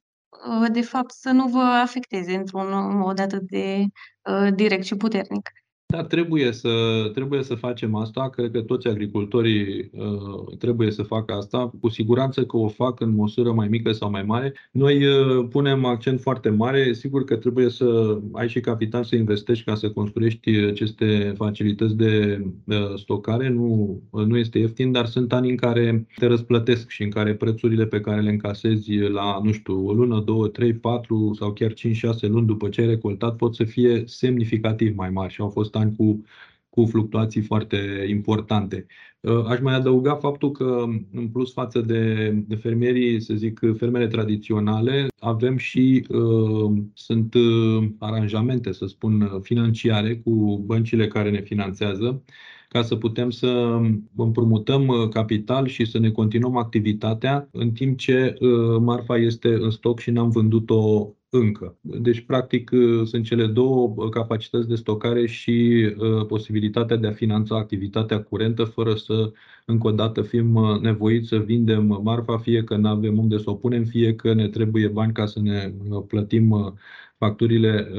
uh, 0.49 0.71
de 0.71 0.81
fapt 0.81 1.11
să 1.11 1.31
nu 1.31 1.47
vă 1.47 1.59
afecteze 1.59 2.35
într-un 2.35 2.97
mod 2.97 3.19
atât 3.19 3.41
de 3.41 3.83
uh, 4.29 4.53
direct 4.55 4.83
și 4.83 4.95
puternic. 4.95 5.49
Da, 5.89 6.03
trebuie 6.03 6.51
să, 6.51 6.69
trebuie 7.13 7.43
să 7.43 7.55
facem 7.55 7.95
asta. 7.95 8.29
Cred 8.29 8.51
că 8.51 8.61
toți 8.61 8.87
agricultorii 8.87 9.89
uh, 9.93 10.57
trebuie 10.57 10.91
să 10.91 11.03
facă 11.03 11.33
asta. 11.33 11.71
Cu 11.81 11.89
siguranță 11.89 12.45
că 12.45 12.57
o 12.57 12.67
fac 12.67 12.99
în 12.99 13.15
măsură 13.15 13.51
mai 13.51 13.67
mică 13.67 13.91
sau 13.91 14.09
mai 14.09 14.23
mare. 14.23 14.53
Noi 14.71 15.05
uh, 15.05 15.47
punem 15.49 15.85
accent 15.85 16.19
foarte 16.21 16.49
mare. 16.49 16.93
Sigur 16.93 17.23
că 17.23 17.35
trebuie 17.35 17.69
să 17.69 18.19
ai 18.31 18.49
și 18.49 18.59
capital 18.59 19.03
să 19.03 19.15
investești 19.15 19.63
ca 19.63 19.75
să 19.75 19.89
construiești 19.89 20.49
aceste 20.49 21.33
facilități 21.37 21.95
de 21.95 22.43
uh, 22.65 22.93
stocare. 22.95 23.49
Nu, 23.49 23.99
nu 24.11 24.37
este 24.37 24.59
ieftin, 24.59 24.91
dar 24.91 25.05
sunt 25.05 25.33
ani 25.33 25.49
în 25.49 25.55
care 25.55 26.07
te 26.15 26.25
răsplătesc 26.25 26.89
și 26.89 27.03
în 27.03 27.09
care 27.09 27.35
prețurile 27.35 27.85
pe 27.85 28.01
care 28.01 28.21
le 28.21 28.29
încasezi 28.29 28.97
la, 28.97 29.39
nu 29.43 29.51
știu, 29.51 29.87
o 29.87 29.93
lună, 29.93 30.21
două, 30.25 30.47
trei, 30.47 30.73
patru 30.73 31.33
sau 31.39 31.53
chiar 31.53 31.73
cinci, 31.73 31.95
șase 31.95 32.27
luni 32.27 32.47
după 32.47 32.69
ce 32.69 32.81
ai 32.81 32.87
recoltat 32.87 33.35
pot 33.35 33.55
să 33.55 33.63
fie 33.63 34.03
semnificativ 34.05 34.95
mai 34.95 35.09
mari 35.09 35.33
și 35.33 35.41
au 35.41 35.49
fost 35.49 35.75
ani 35.77 35.95
cu, 35.95 36.23
cu 36.69 36.85
fluctuații 36.85 37.41
foarte 37.41 38.05
importante. 38.09 38.85
Uh, 39.19 39.45
aș 39.47 39.59
mai 39.59 39.73
adăuga 39.73 40.15
faptul 40.15 40.51
că, 40.51 40.85
în 41.11 41.27
plus 41.27 41.53
față 41.53 41.81
de, 41.81 42.29
de 42.47 42.55
fermierii, 42.55 43.21
să 43.21 43.33
zic, 43.33 43.59
fermele 43.77 44.07
tradiționale, 44.07 45.07
avem 45.19 45.57
și 45.57 46.05
uh, 46.09 46.71
sunt 46.93 47.33
uh, 47.33 47.89
aranjamente, 47.99 48.71
să 48.71 48.85
spun, 48.85 49.39
financiare 49.41 50.17
cu 50.17 50.63
băncile 50.65 51.07
care 51.07 51.29
ne 51.29 51.41
finanțează 51.41 52.23
ca 52.69 52.81
să 52.81 52.95
putem 52.95 53.29
să 53.29 53.79
împrumutăm 54.15 55.09
capital 55.13 55.67
și 55.67 55.85
să 55.85 55.99
ne 55.99 56.11
continuăm 56.11 56.57
activitatea 56.57 57.49
în 57.51 57.71
timp 57.71 57.97
ce 57.97 58.35
marfa 58.79 59.17
este 59.17 59.53
în 59.53 59.69
stoc 59.69 59.99
și 59.99 60.11
n-am 60.11 60.29
vândut-o 60.29 61.11
încă. 61.37 61.77
Deci, 61.81 62.21
practic, 62.21 62.71
uh, 62.73 63.05
sunt 63.05 63.25
cele 63.25 63.47
două 63.47 63.93
uh, 63.95 64.09
capacități 64.09 64.67
de 64.67 64.75
stocare 64.75 65.25
și 65.25 65.87
uh, 65.97 66.25
posibilitatea 66.25 66.95
de 66.95 67.07
a 67.07 67.11
finanța 67.11 67.55
activitatea 67.55 68.23
curentă 68.23 68.63
fără 68.63 68.95
să, 68.95 69.31
încă 69.65 69.87
o 69.87 69.91
dată, 69.91 70.21
fim 70.21 70.79
nevoiți 70.81 71.27
să 71.27 71.37
vindem 71.37 71.99
marfa, 72.03 72.37
fie 72.37 72.63
că 72.63 72.75
nu 72.75 72.87
avem 72.87 73.17
unde 73.17 73.37
să 73.37 73.49
o 73.49 73.53
punem, 73.55 73.83
fie 73.83 74.15
că 74.15 74.33
ne 74.33 74.47
trebuie 74.47 74.87
bani 74.87 75.13
ca 75.13 75.25
să 75.25 75.39
ne 75.39 75.73
plătim 76.07 76.75
facturile 77.17 77.91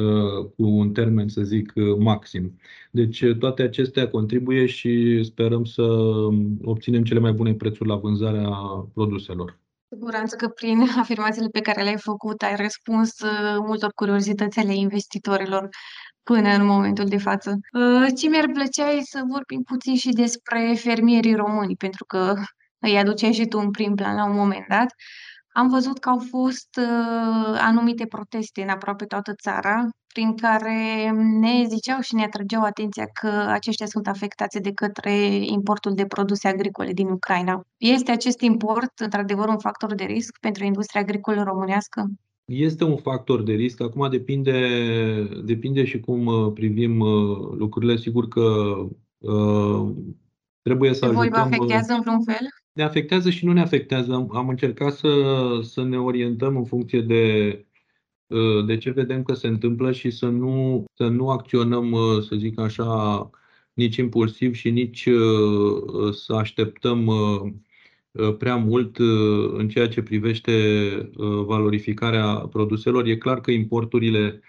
cu 0.57 0.66
un 0.66 0.92
termen, 0.92 1.28
să 1.28 1.42
zic, 1.42 1.73
maxim. 1.99 2.59
Deci 2.90 3.25
toate 3.38 3.62
acestea 3.62 4.09
contribuie 4.09 4.66
și 4.66 5.23
sperăm 5.25 5.64
să 5.64 5.83
um, 5.83 6.59
obținem 6.64 7.04
cele 7.04 7.21
mai 7.21 7.33
bune 7.33 7.54
prețuri 7.54 7.88
la 7.88 7.97
vânzarea 7.97 8.49
produselor 8.95 9.59
siguranță 9.90 10.37
că 10.37 10.49
prin 10.49 10.80
afirmațiile 11.02 11.49
pe 11.49 11.61
care 11.61 11.83
le-ai 11.83 11.99
făcut 11.99 12.42
ai 12.42 12.57
răspuns 12.57 13.18
uh, 13.21 13.57
multor 13.59 13.92
curiozități 13.95 14.59
ale 14.59 14.75
investitorilor 14.75 15.68
până 16.23 16.49
în 16.49 16.66
momentul 16.66 17.04
de 17.04 17.18
față. 17.18 17.59
Uh, 17.73 18.07
ce 18.18 18.28
mi-ar 18.28 18.49
plăcea 18.52 18.90
e 18.90 19.00
să 19.02 19.23
vorbim 19.28 19.62
puțin 19.62 19.97
și 19.97 20.09
despre 20.09 20.75
fermierii 20.76 21.35
români, 21.35 21.76
pentru 21.76 22.04
că 22.04 22.35
îi 22.78 22.99
aduceai 22.99 23.33
și 23.33 23.47
tu 23.47 23.59
în 23.59 23.71
prim 23.71 23.95
plan 23.95 24.16
la 24.16 24.25
un 24.25 24.37
moment 24.37 24.64
dat. 24.68 24.95
Am 25.61 25.69
văzut 25.69 25.99
că 25.99 26.09
au 26.09 26.19
fost 26.19 26.69
uh, 26.81 27.59
anumite 27.61 28.07
proteste 28.07 28.62
în 28.62 28.69
aproape 28.69 29.05
toată 29.05 29.33
țara, 29.35 29.88
prin 30.15 30.35
care 30.35 31.11
ne 31.41 31.65
ziceau 31.69 32.00
și 32.00 32.15
ne 32.15 32.23
atrăgeau 32.23 32.62
atenția 32.62 33.05
că 33.21 33.29
aceștia 33.29 33.87
sunt 33.87 34.07
afectați 34.07 34.61
de 34.61 34.73
către 34.73 35.15
importul 35.35 35.95
de 35.95 36.07
produse 36.07 36.49
agricole 36.49 36.93
din 36.93 37.09
Ucraina. 37.09 37.61
Este 37.77 38.11
acest 38.11 38.41
import, 38.41 38.99
într-adevăr, 38.99 39.49
un 39.49 39.59
factor 39.59 39.95
de 39.95 40.05
risc 40.05 40.38
pentru 40.41 40.65
industria 40.65 41.00
agricolă 41.00 41.43
românească? 41.43 42.07
Este 42.45 42.85
un 42.85 42.97
factor 42.97 43.43
de 43.43 43.53
risc. 43.53 43.81
Acum 43.81 44.11
depinde, 44.11 44.59
depinde 45.45 45.85
și 45.85 46.00
cum 46.00 46.27
uh, 46.27 46.53
privim 46.53 47.00
uh, 47.00 47.37
lucrurile. 47.57 47.97
Sigur 47.97 48.29
că 48.29 48.77
uh, 49.19 49.93
trebuie 50.62 50.95
să 50.95 51.05
ajutăm... 51.05 51.21
Voi 51.21 51.31
vă 51.31 51.37
afectează 51.37 51.93
în 51.93 52.00
vreun 52.00 52.23
fel? 52.23 52.47
Ne 52.79 52.85
afectează 52.85 53.31
și 53.31 53.45
nu 53.45 53.53
ne 53.53 53.61
afectează. 53.61 54.13
Am, 54.15 54.37
am 54.37 54.49
încercat 54.49 54.93
să, 54.93 55.11
să 55.63 55.83
ne 55.83 55.99
orientăm 55.99 56.57
în 56.57 56.65
funcție 56.65 57.01
de 57.01 57.53
Uh, 58.29 58.65
de 58.67 58.77
ce 58.77 58.91
vedem 58.91 59.23
că 59.23 59.35
se 59.35 59.47
întâmplă 59.47 59.93
și 59.93 60.11
să 60.11 60.27
nu, 60.27 60.85
să 60.95 61.07
nu 61.07 61.31
acționăm, 61.31 61.93
uh, 61.93 62.23
să 62.23 62.37
zic 62.37 62.61
așa, 62.61 63.31
nici 63.73 63.97
impulsiv 63.97 64.55
și 64.55 64.71
nici 64.71 65.07
uh, 65.07 66.13
să 66.13 66.33
așteptăm 66.35 67.11
prea 68.39 68.57
mult 68.57 68.97
în 69.53 69.69
ceea 69.69 69.89
ce 69.89 70.03
privește 70.03 70.53
valorificarea 71.47 72.35
produselor. 72.35 73.07
E 73.07 73.17
clar 73.17 73.41
că 73.41 73.51
importurile 73.51 74.41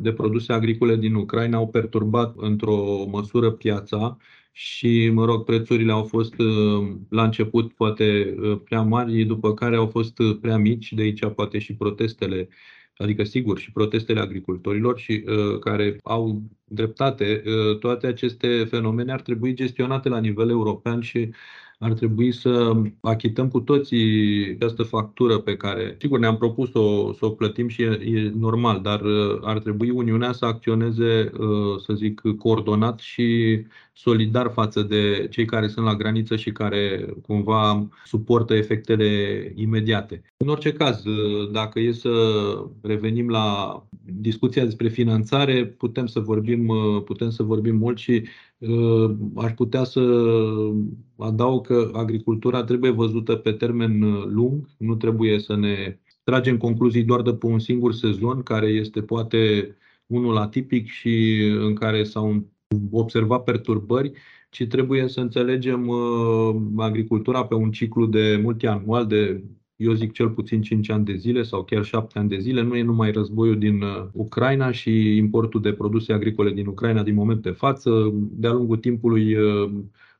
de 0.00 0.12
produse 0.12 0.52
agricole 0.52 0.96
din 0.96 1.14
Ucraina 1.14 1.56
au 1.56 1.68
perturbat 1.68 2.34
într-o 2.36 3.04
măsură 3.10 3.50
piața 3.50 4.16
și, 4.52 5.10
mă 5.12 5.24
rog, 5.24 5.44
prețurile 5.44 5.92
au 5.92 6.04
fost 6.04 6.38
uh, 6.38 6.96
la 7.08 7.22
început 7.24 7.72
poate 7.72 8.34
uh, 8.40 8.60
prea 8.64 8.82
mari, 8.82 9.24
după 9.24 9.54
care 9.54 9.76
au 9.76 9.86
fost 9.86 10.18
uh, 10.18 10.38
prea 10.40 10.56
mici, 10.56 10.92
de 10.92 11.02
aici 11.02 11.26
poate 11.34 11.58
și 11.58 11.74
protestele, 11.74 12.48
adică 12.96 13.24
sigur 13.24 13.58
și 13.58 13.72
protestele 13.72 14.20
agricultorilor 14.20 14.98
și 14.98 15.24
uh, 15.26 15.58
care 15.58 15.96
au 16.02 16.42
dreptate. 16.64 17.42
Uh, 17.46 17.78
toate 17.78 18.06
aceste 18.06 18.64
fenomene 18.64 19.12
ar 19.12 19.20
trebui 19.20 19.54
gestionate 19.54 20.08
la 20.08 20.20
nivel 20.20 20.50
european 20.50 21.00
și 21.00 21.30
ar 21.78 21.92
trebui 21.92 22.32
să 22.32 22.72
achităm 23.00 23.48
cu 23.48 23.60
toții 23.60 24.50
această 24.54 24.82
factură 24.82 25.38
pe 25.38 25.56
care, 25.56 25.96
sigur, 26.00 26.18
ne-am 26.18 26.36
propus 26.36 26.70
să, 26.70 26.78
să 27.18 27.24
o 27.24 27.30
plătim 27.30 27.68
și 27.68 27.82
e, 27.82 27.86
e 27.86 28.32
normal, 28.38 28.80
dar 28.80 29.00
uh, 29.00 29.38
ar 29.42 29.58
trebui 29.58 29.90
Uniunea 29.90 30.32
să 30.32 30.44
acționeze, 30.44 31.30
uh, 31.38 31.80
să 31.86 31.92
zic, 31.94 32.22
coordonat 32.38 32.98
și 32.98 33.58
solidar 33.92 34.50
față 34.50 34.82
de 34.82 35.26
cei 35.30 35.44
care 35.44 35.68
sunt 35.68 35.86
la 35.86 35.96
graniță 35.96 36.36
și 36.36 36.52
care 36.52 37.14
cumva 37.26 37.88
suportă 38.04 38.54
efectele 38.54 39.52
imediate. 39.56 40.22
În 40.36 40.48
orice 40.48 40.72
caz, 40.72 41.04
uh, 41.04 41.50
dacă 41.50 41.80
e 41.80 41.92
să 41.92 42.10
revenim 42.82 43.28
la 43.28 43.82
discuția 44.04 44.64
despre 44.64 44.88
finanțare, 44.88 45.66
putem 45.66 46.06
să 46.06 46.20
vorbim, 46.20 46.72
putem 47.04 47.30
să 47.30 47.42
vorbim 47.42 47.76
mult 47.76 47.98
și 47.98 48.12
Uh, 48.12 48.28
aș 49.36 49.52
putea 49.52 49.84
să 49.84 50.00
adaug 51.16 51.66
că 51.66 51.90
agricultura 51.92 52.64
trebuie 52.64 52.90
văzută 52.90 53.36
pe 53.36 53.52
termen 53.52 54.02
uh, 54.02 54.24
lung, 54.24 54.68
nu 54.78 54.94
trebuie 54.96 55.38
să 55.38 55.56
ne 55.56 55.98
tragem 56.22 56.56
concluzii 56.56 57.04
doar 57.04 57.22
de 57.22 57.34
pe 57.34 57.46
un 57.46 57.58
singur 57.58 57.92
sezon, 57.94 58.42
care 58.42 58.66
este 58.66 59.02
poate 59.02 59.74
unul 60.06 60.36
atipic 60.36 60.88
și 60.88 61.42
în 61.60 61.74
care 61.74 62.04
s-au 62.04 62.46
observat 62.90 63.44
perturbări, 63.44 64.12
ci 64.50 64.66
trebuie 64.66 65.08
să 65.08 65.20
înțelegem 65.20 65.88
uh, 65.88 66.56
agricultura 66.76 67.46
pe 67.46 67.54
un 67.54 67.70
ciclu 67.70 68.06
de 68.06 68.40
multianual, 68.42 69.06
de 69.06 69.44
eu 69.78 69.92
zic 69.92 70.12
cel 70.12 70.28
puțin 70.28 70.62
5 70.62 70.90
ani 70.90 71.04
de 71.04 71.14
zile 71.14 71.42
sau 71.42 71.64
chiar 71.64 71.84
7 71.84 72.18
ani 72.18 72.28
de 72.28 72.38
zile. 72.38 72.62
Nu 72.62 72.76
e 72.76 72.82
numai 72.82 73.10
războiul 73.10 73.58
din 73.58 73.82
uh, 73.82 74.06
Ucraina 74.12 74.70
și 74.70 75.16
importul 75.16 75.60
de 75.60 75.72
produse 75.72 76.12
agricole 76.12 76.52
din 76.52 76.66
Ucraina 76.66 77.02
din 77.02 77.14
moment 77.14 77.42
de 77.42 77.50
față. 77.50 78.12
De-a 78.14 78.52
lungul 78.52 78.76
timpului 78.76 79.34
uh, 79.34 79.70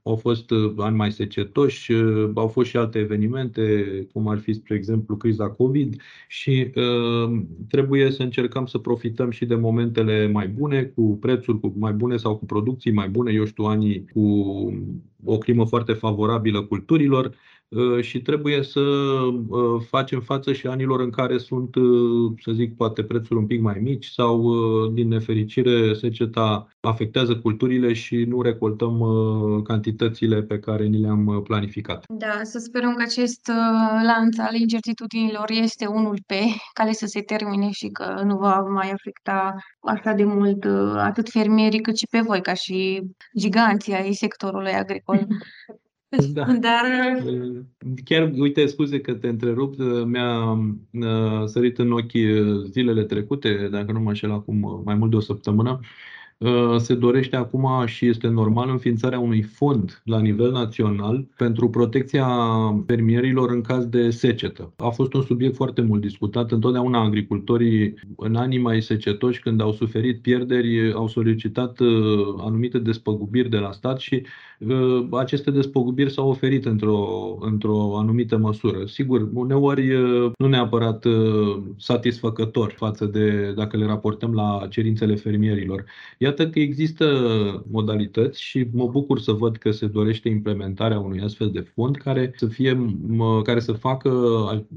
au 0.02 0.16
fost 0.16 0.50
uh, 0.50 0.72
ani 0.76 0.96
mai 0.96 1.12
secetoși, 1.12 1.92
uh, 1.92 2.30
au 2.34 2.48
fost 2.48 2.68
și 2.68 2.76
alte 2.76 2.98
evenimente, 2.98 3.84
cum 4.12 4.28
ar 4.28 4.38
fi, 4.38 4.52
spre 4.52 4.74
exemplu, 4.74 5.16
criza 5.16 5.48
COVID 5.50 6.00
și 6.28 6.72
uh, 6.74 7.40
trebuie 7.68 8.10
să 8.10 8.22
încercăm 8.22 8.66
să 8.66 8.78
profităm 8.78 9.30
și 9.30 9.44
de 9.46 9.54
momentele 9.54 10.28
mai 10.32 10.48
bune, 10.48 10.82
cu 10.82 11.18
prețuri 11.20 11.60
cu 11.60 11.72
mai 11.76 11.92
bune 11.92 12.16
sau 12.16 12.36
cu 12.36 12.44
producții 12.44 12.92
mai 12.92 13.08
bune, 13.08 13.32
eu 13.32 13.44
știu, 13.44 13.64
anii 13.64 14.04
cu 14.12 14.22
o 15.24 15.38
climă 15.38 15.66
foarte 15.66 15.92
favorabilă 15.92 16.62
culturilor 16.62 17.26
Uh, 17.26 17.34
și 18.00 18.22
trebuie 18.22 18.62
să 18.62 18.80
uh, 18.80 19.82
facem 19.88 20.20
față 20.20 20.52
și 20.52 20.66
anilor 20.66 21.00
în 21.00 21.10
care 21.10 21.38
sunt, 21.38 21.74
uh, 21.74 22.32
să 22.42 22.52
zic, 22.52 22.76
poate 22.76 23.02
prețuri 23.04 23.38
un 23.38 23.46
pic 23.46 23.60
mai 23.60 23.78
mici 23.82 24.06
sau, 24.06 24.56
din 24.86 25.08
nefericire, 25.08 25.94
seceta 25.94 26.68
afectează 26.80 27.36
culturile 27.36 27.92
și 27.92 28.16
nu 28.16 28.42
recoltăm 28.42 29.02
cantitățile 29.64 30.42
pe 30.42 30.58
care 30.58 30.86
ni 30.86 31.00
le-am 31.00 31.40
planificat. 31.44 32.04
Da, 32.08 32.40
să 32.42 32.58
sperăm 32.58 32.94
că 32.94 33.02
acest 33.02 33.50
lanț 34.04 34.38
al 34.38 34.54
incertitudinilor 34.54 35.50
este 35.50 35.86
unul 35.86 36.18
pe 36.26 36.40
care 36.72 36.92
să 36.92 37.06
se 37.06 37.20
termine 37.20 37.70
și 37.70 37.88
că 37.88 38.22
nu 38.24 38.36
va 38.36 38.60
mai 38.60 38.90
afecta 38.90 39.54
așa 39.80 40.12
de 40.12 40.24
mult 40.24 40.64
atât 40.96 41.30
fermierii 41.30 41.80
cât 41.80 41.96
și 41.96 42.06
pe 42.10 42.20
voi, 42.20 42.40
ca 42.40 42.54
și 42.54 43.02
giganții 43.38 43.94
ai 43.94 44.12
sectorului 44.12 44.72
agricol. 44.72 45.26
Da. 46.32 46.44
Dar... 46.60 46.84
Chiar, 48.04 48.32
uite, 48.36 48.66
scuze 48.66 49.00
că 49.00 49.14
te 49.14 49.28
întrerup, 49.28 49.74
mi-a 50.06 50.58
sărit 51.46 51.78
în 51.78 51.92
ochi 51.92 52.16
zilele 52.70 53.04
trecute, 53.04 53.68
dacă 53.70 53.92
nu 53.92 54.00
mă 54.00 54.08
înșel 54.08 54.32
acum 54.32 54.82
mai 54.84 54.94
mult 54.94 55.10
de 55.10 55.16
o 55.16 55.20
săptămână, 55.20 55.80
Uh, 55.80 56.17
se 56.78 56.94
dorește 56.94 57.36
acum 57.36 57.86
și 57.86 58.06
este 58.06 58.28
normal 58.28 58.70
înființarea 58.70 59.18
unui 59.18 59.42
fond 59.42 60.02
la 60.04 60.20
nivel 60.20 60.50
național 60.50 61.26
pentru 61.36 61.68
protecția 61.68 62.28
fermierilor 62.86 63.50
în 63.50 63.60
caz 63.60 63.84
de 63.84 64.10
secetă. 64.10 64.72
A 64.76 64.88
fost 64.88 65.12
un 65.12 65.22
subiect 65.22 65.54
foarte 65.54 65.80
mult 65.80 66.00
discutat. 66.00 66.50
Întotdeauna 66.50 67.02
agricultorii 67.02 67.94
în 68.16 68.36
anii 68.36 68.58
mai 68.58 68.82
secetoși, 68.82 69.40
când 69.40 69.60
au 69.60 69.72
suferit 69.72 70.22
pierderi, 70.22 70.92
au 70.92 71.08
solicitat 71.08 71.78
uh, 71.78 71.88
anumite 72.38 72.78
despăgubiri 72.78 73.48
de 73.48 73.58
la 73.58 73.72
stat 73.72 73.98
și 73.98 74.22
uh, 74.58 75.06
aceste 75.10 75.50
despăgubiri 75.50 76.12
s-au 76.12 76.28
oferit 76.28 76.64
într-o, 76.64 77.36
într-o 77.40 77.98
anumită 77.98 78.36
măsură. 78.36 78.84
Sigur, 78.86 79.28
uneori 79.32 79.92
nu 80.36 80.46
neapărat 80.48 81.06
satisfăcător 81.76 82.74
față 82.76 83.04
de 83.04 83.52
dacă 83.56 83.76
le 83.76 83.84
raportăm 83.84 84.34
la 84.34 84.66
cerințele 84.70 85.14
fermierilor. 85.14 85.84
Iată 86.28 86.48
că 86.48 86.58
există 86.58 87.06
modalități 87.70 88.42
și 88.42 88.66
mă 88.72 88.88
bucur 88.88 89.18
să 89.18 89.32
văd 89.32 89.56
că 89.56 89.70
se 89.70 89.86
dorește 89.86 90.28
implementarea 90.28 90.98
unui 90.98 91.20
astfel 91.20 91.50
de 91.50 91.60
fond 91.60 91.96
care 91.96 92.32
să 92.36 92.46
fie, 92.46 92.96
care 93.42 93.60
să 93.60 93.72
facă 93.72 94.10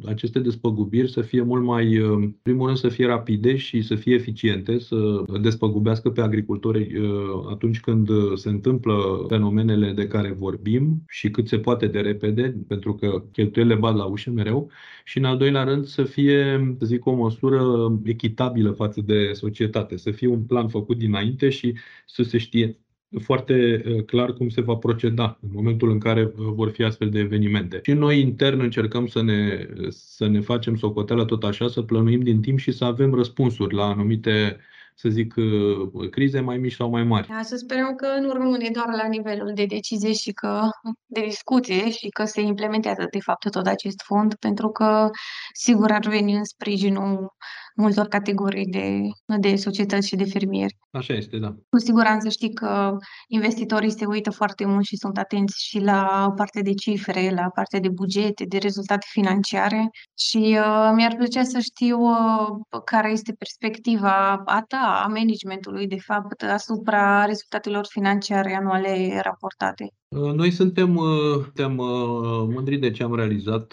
aceste 0.06 0.40
despăgubiri 0.40 1.12
să 1.12 1.22
fie 1.22 1.42
mult 1.42 1.64
mai, 1.64 1.96
în 1.96 2.36
primul 2.42 2.66
rând, 2.66 2.78
să 2.78 2.90
fie 2.90 3.06
rapide 3.06 3.56
și 3.56 3.82
să 3.82 3.96
fie 3.96 4.14
eficiente, 4.14 4.80
să 4.80 5.24
despăgubească 5.42 6.10
pe 6.10 6.22
agricultori 6.22 6.98
uh, 6.98 7.10
atunci 7.50 7.80
când 7.80 8.10
se 8.36 8.50
întâmplă 8.50 9.26
fenomenele 9.28 9.92
de 9.92 10.08
care 10.08 10.36
vorbim 10.38 11.04
și 11.08 11.32
cât 11.32 11.48
se 11.48 11.58
poate 11.58 11.88
de 11.88 12.00
repede, 12.00 12.58
pentru 12.68 12.94
că 12.94 13.24
cheltuielile 13.32 13.76
bat 13.76 13.96
la 13.96 14.06
ușă 14.06 14.30
mereu, 14.30 14.72
și 15.04 15.18
în 15.18 15.26
al 15.26 15.38
doilea 15.38 15.64
rând 15.64 15.86
să 15.86 16.04
fie, 16.04 16.76
să 16.80 16.86
zic, 16.86 17.06
o 17.06 17.14
măsură 17.14 17.64
echitabilă 18.04 18.72
față 18.72 19.02
de 19.02 19.32
societate, 19.34 19.98
să 19.98 20.12
fie 20.12 20.28
un 20.28 20.42
plan 20.44 20.68
făcut 20.68 20.98
dinainte 20.98 21.41
înainte 21.42 21.50
și 21.50 21.78
să 22.06 22.24
se 22.24 22.38
știe 22.38 22.78
foarte 23.24 23.84
uh, 23.86 24.06
clar 24.06 24.34
cum 24.34 24.50
se 24.50 24.62
va 24.62 24.76
proceda 24.76 25.38
în 25.42 25.50
momentul 25.54 25.92
în 25.92 26.00
care 26.00 26.24
uh, 26.24 26.32
vor 26.36 26.70
fi 26.70 26.84
astfel 26.84 27.10
de 27.10 27.20
evenimente. 27.20 27.80
Și 27.84 27.92
noi 27.92 28.20
intern 28.20 28.60
încercăm 28.60 29.08
să 29.08 29.22
ne, 29.22 29.68
să 29.90 30.28
ne 30.28 30.40
facem 30.40 30.76
socoteala 30.76 31.26
tot 31.26 31.44
așa, 31.44 31.68
să 31.68 31.82
plănuim 31.82 32.22
din 32.22 32.42
timp 32.42 32.60
și 32.60 32.72
să 32.72 32.86
avem 32.86 33.14
răspunsuri 33.14 33.76
la 33.76 33.86
anumite 33.86 34.58
să 34.96 35.10
zic, 35.10 35.34
uh, 35.36 36.10
crize 36.10 36.40
mai 36.40 36.58
mici 36.58 36.76
sau 36.76 36.90
mai 36.90 37.04
mari. 37.04 37.28
Da, 37.28 37.42
să 37.42 37.56
sperăm 37.56 37.96
că 37.96 38.08
nu 38.20 38.34
rămâne 38.34 38.70
doar 38.74 38.88
la 39.02 39.08
nivelul 39.08 39.52
de 39.54 39.66
decizie 39.66 40.14
și 40.14 40.32
că 40.32 40.70
de 41.06 41.22
discuție 41.22 41.90
și 41.90 42.10
că 42.10 42.26
se 42.26 42.42
implementează 42.42 43.08
de 43.12 43.20
fapt 43.20 43.52
tot 43.52 43.66
acest 43.66 44.02
fond, 44.06 44.36
pentru 44.36 44.70
că 44.70 45.10
sigur 45.54 45.92
ar 45.92 46.08
veni 46.08 46.34
în 46.36 46.44
sprijinul 46.44 47.36
multor 47.82 48.08
categorii 48.08 48.66
de, 48.66 49.00
de 49.40 49.56
societăți 49.56 50.08
și 50.08 50.16
de 50.16 50.26
fermieri. 50.26 50.78
Așa 50.92 51.14
este, 51.14 51.38
da. 51.38 51.56
Cu 51.70 51.78
siguranță 51.78 52.30
știi 52.30 52.54
că 52.54 52.98
investitorii 53.28 53.92
se 53.92 54.06
uită 54.06 54.32
foarte 54.32 54.66
mult 54.66 54.86
și 54.86 54.98
sunt 54.98 55.18
atenți 55.18 55.66
și 55.66 55.80
la 55.80 56.34
partea 56.36 56.62
de 56.62 56.74
cifre, 56.74 57.30
la 57.30 57.50
partea 57.50 57.80
de 57.80 57.90
bugete, 57.90 58.46
de 58.46 58.58
rezultate 58.58 59.06
financiare 59.10 59.90
și 60.18 60.38
uh, 60.38 60.92
mi-ar 60.96 61.16
plăcea 61.16 61.44
să 61.44 61.60
știu 61.60 62.00
uh, 62.00 62.82
care 62.86 63.12
este 63.12 63.34
perspectiva 63.34 64.44
a 64.46 64.64
ta, 64.68 65.02
a 65.06 65.08
managementului, 65.08 65.88
de 65.88 66.00
fapt, 66.00 66.42
asupra 66.44 67.26
rezultatelor 67.26 67.86
financiare 67.90 68.56
anuale 68.56 69.20
raportate. 69.24 69.94
Uh, 70.18 70.34
noi 70.34 70.52
suntem, 70.52 70.96
uh, 70.96 71.34
suntem 71.44 71.78
uh, 71.78 72.48
mândri 72.54 72.78
de 72.78 72.92
ce 72.92 73.04
am 73.04 73.16
realizat 73.16 73.72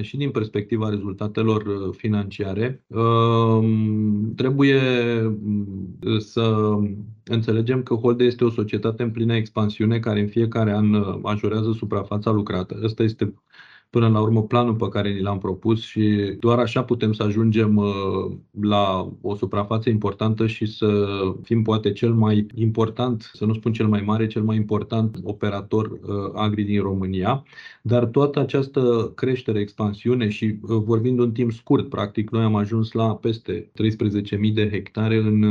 și 0.00 0.16
din 0.16 0.30
perspectiva 0.30 0.88
rezultatelor 0.88 1.90
financiare. 1.96 2.84
Trebuie 4.36 4.80
mm, 5.22 5.98
să 6.18 6.76
înțelegem 7.24 7.82
că 7.82 7.94
Holde 7.94 8.24
este 8.24 8.44
o 8.44 8.50
societate 8.50 9.02
în 9.02 9.10
plină 9.10 9.34
expansiune 9.34 9.98
care 9.98 10.20
în 10.20 10.28
fiecare 10.28 10.72
an 10.72 11.20
majorează 11.20 11.72
suprafața 11.72 12.30
lucrată. 12.30 12.80
Ăsta 12.82 13.02
este 13.02 13.34
până 13.90 14.08
la 14.08 14.20
urmă 14.20 14.42
planul 14.42 14.74
pe 14.74 14.88
care 14.88 15.12
ni 15.12 15.20
l-am 15.20 15.38
propus 15.38 15.82
și 15.82 16.36
doar 16.40 16.58
așa 16.58 16.84
putem 16.84 17.12
să 17.12 17.22
ajungem 17.22 17.76
uh, 17.76 18.32
la 18.60 19.12
o 19.20 19.34
suprafață 19.34 19.88
importantă 19.88 20.46
și 20.46 20.66
să 20.66 21.06
fim 21.42 21.62
poate 21.62 21.92
cel 21.92 22.14
mai 22.14 22.46
important, 22.54 23.30
să 23.32 23.44
nu 23.44 23.54
spun 23.54 23.72
cel 23.72 23.88
mai 23.88 24.00
mare, 24.00 24.26
cel 24.26 24.42
mai 24.42 24.56
important 24.56 25.16
operator 25.22 25.86
uh, 25.90 25.98
agri 26.34 26.62
din 26.62 26.82
România. 26.82 27.44
Dar 27.82 28.04
toată 28.04 28.40
această 28.40 29.12
creștere, 29.14 29.60
expansiune 29.60 30.28
și 30.28 30.44
uh, 30.44 30.76
vorbind 30.84 31.18
un 31.18 31.32
timp 31.32 31.52
scurt, 31.52 31.88
practic 31.88 32.30
noi 32.30 32.42
am 32.42 32.54
ajuns 32.54 32.92
la 32.92 33.16
peste 33.16 33.70
13.000 34.42 34.52
de 34.54 34.68
hectare 34.70 35.16
în 35.16 35.42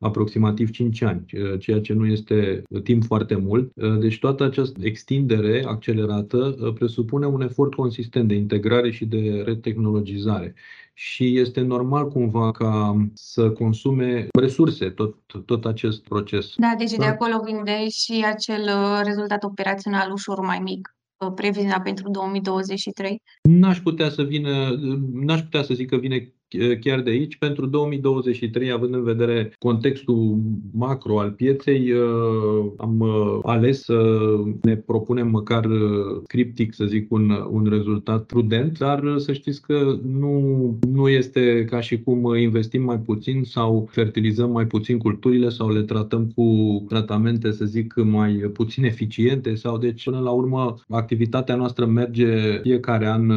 aproximativ 0.00 0.70
5 0.70 1.02
ani, 1.02 1.24
ceea 1.58 1.80
ce 1.80 1.92
nu 1.92 2.06
este 2.06 2.62
timp 2.82 3.04
foarte 3.04 3.34
mult. 3.34 3.72
Deci 4.00 4.18
toată 4.18 4.44
această 4.44 4.78
extindere 4.82 5.64
accelerată 5.66 6.56
uh, 6.60 6.72
presupune 6.72 7.26
un 7.26 7.40
efort 7.40 7.74
consistent 7.74 8.28
de 8.28 8.34
integrare 8.34 8.90
și 8.90 9.04
de 9.04 9.42
retehnologizare 9.44 10.54
și 10.94 11.38
este 11.38 11.60
normal 11.60 12.08
cumva 12.08 12.50
ca 12.50 13.06
să 13.14 13.50
consume 13.50 14.26
resurse 14.38 14.90
tot, 14.90 15.16
tot 15.44 15.64
acest 15.64 16.02
proces. 16.02 16.52
Da, 16.56 16.74
deci 16.78 16.90
da? 16.90 16.96
de 16.96 17.04
acolo 17.04 17.40
vine 17.44 17.88
și 17.88 18.24
acel 18.26 18.62
uh, 18.62 19.00
rezultat 19.02 19.44
operațional 19.44 20.12
ușor 20.12 20.40
mai 20.40 20.58
mic 20.58 20.96
uh, 21.16 21.32
previziunea 21.34 21.80
pentru 21.80 22.10
2023? 22.10 23.22
N-aș 23.42 23.80
putea 23.80 24.10
să 24.10 24.22
vină, 24.22 24.78
n-aș 25.12 25.40
putea 25.40 25.62
să 25.62 25.74
zic 25.74 25.88
că 25.88 25.96
vine 25.96 26.32
chiar 26.80 27.00
de 27.00 27.10
aici. 27.10 27.36
Pentru 27.36 27.66
2023, 27.66 28.70
având 28.70 28.94
în 28.94 29.02
vedere 29.02 29.52
contextul 29.58 30.38
macro 30.72 31.20
al 31.20 31.30
pieței, 31.30 31.92
uh, 31.92 32.72
am 32.76 33.00
uh, 33.00 33.38
ales 33.42 33.82
să 33.82 34.26
ne 34.62 34.76
propunem 34.76 35.28
măcar 35.28 35.64
uh, 35.64 36.22
criptic, 36.26 36.74
să 36.74 36.84
zic, 36.84 37.12
un, 37.12 37.30
un 37.50 37.66
rezultat 37.70 38.24
prudent, 38.24 38.78
dar 38.78 39.14
să 39.16 39.32
știți 39.32 39.62
că 39.62 39.98
nu, 40.18 40.78
nu 40.92 41.08
este 41.08 41.64
ca 41.64 41.80
și 41.80 42.02
cum 42.02 42.34
investim 42.34 42.82
mai 42.82 42.98
puțin 42.98 43.42
sau 43.44 43.88
fertilizăm 43.90 44.50
mai 44.50 44.66
puțin 44.66 44.98
culturile 44.98 45.48
sau 45.48 45.70
le 45.72 45.82
tratăm 45.82 46.32
cu 46.34 46.44
tratamente, 46.88 47.50
să 47.50 47.64
zic, 47.64 47.94
mai 47.96 48.32
puțin 48.32 48.84
eficiente 48.84 49.54
sau 49.54 49.78
deci 49.78 50.04
până 50.04 50.20
la 50.20 50.30
urmă 50.30 50.74
activitatea 50.88 51.54
noastră 51.54 51.86
merge 51.86 52.58
fiecare 52.62 53.06
an 53.06 53.32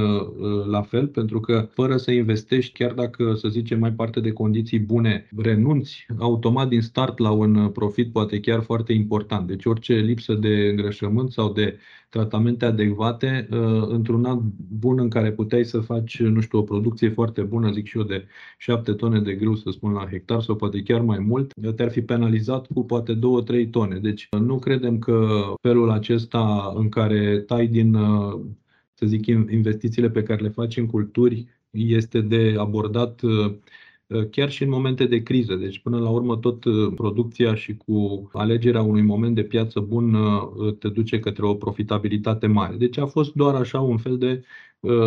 la 0.70 0.82
fel, 0.82 1.08
pentru 1.08 1.40
că 1.40 1.68
fără 1.74 1.98
să 1.98 2.12
investești, 2.12 2.74
chiar 2.74 2.92
dacă, 2.92 3.03
să 3.36 3.48
zicem, 3.50 3.80
mai 3.80 3.92
parte 3.92 4.20
de 4.20 4.32
condiții 4.32 4.80
bune, 4.80 5.30
renunți 5.38 6.06
automat 6.20 6.68
din 6.68 6.82
start 6.82 7.18
la 7.18 7.32
un 7.32 7.70
profit 7.70 8.12
poate 8.12 8.40
chiar 8.40 8.62
foarte 8.62 8.94
important. 8.94 9.48
Deci 9.48 9.66
orice 9.66 9.94
lipsă 9.94 10.34
de 10.34 10.68
îngrășământ 10.70 11.32
sau 11.32 11.52
de 11.52 11.78
tratamente 12.10 12.66
adecvate, 12.66 13.48
uh, 13.52 13.88
într-un 13.88 14.26
an 14.26 14.40
bun 14.80 15.00
în 15.00 15.10
care 15.10 15.32
puteai 15.32 15.64
să 15.64 15.80
faci, 15.80 16.22
nu 16.22 16.42
știu, 16.42 16.60
o 16.60 16.62
producție 16.62 17.10
foarte 17.10 17.42
bună, 17.42 17.72
zic 17.72 17.86
și 17.86 17.98
eu, 17.98 18.04
de 18.04 18.26
7 18.58 18.94
tone 18.94 19.20
de 19.20 19.34
grâu, 19.34 19.56
să 19.56 19.70
spun, 19.72 19.92
la 19.92 20.08
hectar 20.10 20.42
sau 20.42 20.56
poate 20.56 20.82
chiar 20.82 21.02
mai 21.02 21.20
mult, 21.20 21.54
te-ar 21.76 21.92
fi 21.92 22.02
penalizat 22.02 22.68
cu 22.74 22.86
poate 22.86 23.14
2-3 23.14 23.70
tone. 23.72 23.98
Deci 23.98 24.28
nu 24.40 24.60
credem 24.60 25.00
că 25.00 25.40
felul 25.62 25.90
acesta 25.92 26.74
în 26.76 26.90
care 26.90 27.40
tai 27.40 27.68
din 27.68 27.94
uh, 27.94 28.40
să 28.94 29.06
zic, 29.06 29.26
investițiile 29.26 30.10
pe 30.10 30.24
care 30.24 30.42
le 30.42 30.50
faci 30.50 30.78
în 30.78 30.86
culturi 30.86 31.48
este 31.74 32.22
de 32.22 32.56
abordat 32.58 33.22
chiar 34.32 34.52
și 34.52 34.64
în 34.64 34.70
momente 34.70 35.06
de 35.06 35.24
criză. 35.24 35.56
Deci, 35.56 35.80
până 35.80 36.00
la 36.00 36.10
urmă, 36.10 36.38
tot 36.38 36.64
producția 36.96 37.56
și 37.56 37.78
cu 37.78 38.30
alegerea 38.34 38.82
unui 38.82 39.02
moment 39.02 39.36
de 39.36 39.44
piață 39.44 39.80
bun 39.80 40.18
te 40.80 40.88
duce 40.88 41.20
către 41.20 41.46
o 41.46 41.54
profitabilitate 41.54 42.48
mare. 42.48 42.76
Deci 42.76 42.98
a 42.98 43.06
fost 43.06 43.34
doar 43.34 43.56
așa 43.56 43.80
un 43.80 43.98
fel 43.98 44.18
de 44.18 44.44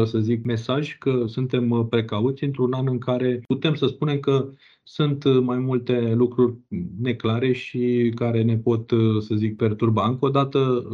să 0.05 0.19
zic, 0.19 0.45
mesaj 0.45 0.99
că 0.99 1.25
suntem 1.27 1.87
precauți 1.91 2.45
într-un 2.45 2.73
an 2.73 2.87
în 2.89 2.99
care 2.99 3.43
putem 3.47 3.75
să 3.75 3.87
spunem 3.87 4.21
că 4.21 4.49
sunt 4.83 5.41
mai 5.41 5.59
multe 5.59 6.15
lucruri 6.15 6.55
neclare 7.01 7.53
și 7.53 8.13
care 8.15 8.43
ne 8.43 8.57
pot, 8.57 8.93
să 9.21 9.35
zic, 9.35 9.57
perturba. 9.57 10.09
Încă 10.09 10.25
o 10.25 10.29
dată 10.29 10.87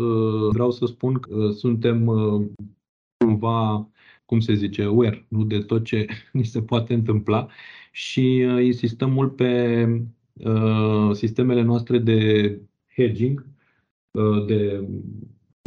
vreau 0.52 0.70
să 0.70 0.86
spun 0.86 1.14
că 1.14 1.50
suntem 1.50 2.06
cumva, 3.16 3.88
cum 4.32 4.40
se 4.40 4.54
zice, 4.54 4.82
aware, 4.82 5.26
nu 5.28 5.44
de 5.44 5.58
tot 5.58 5.84
ce 5.84 6.06
ni 6.32 6.44
se 6.44 6.62
poate 6.62 6.94
întâmpla 6.94 7.48
și 7.90 8.36
insistăm 8.62 9.12
mult 9.12 9.36
pe 9.36 9.86
sistemele 11.12 11.62
noastre 11.62 11.98
de 11.98 12.60
hedging, 12.94 13.46
de 14.46 14.88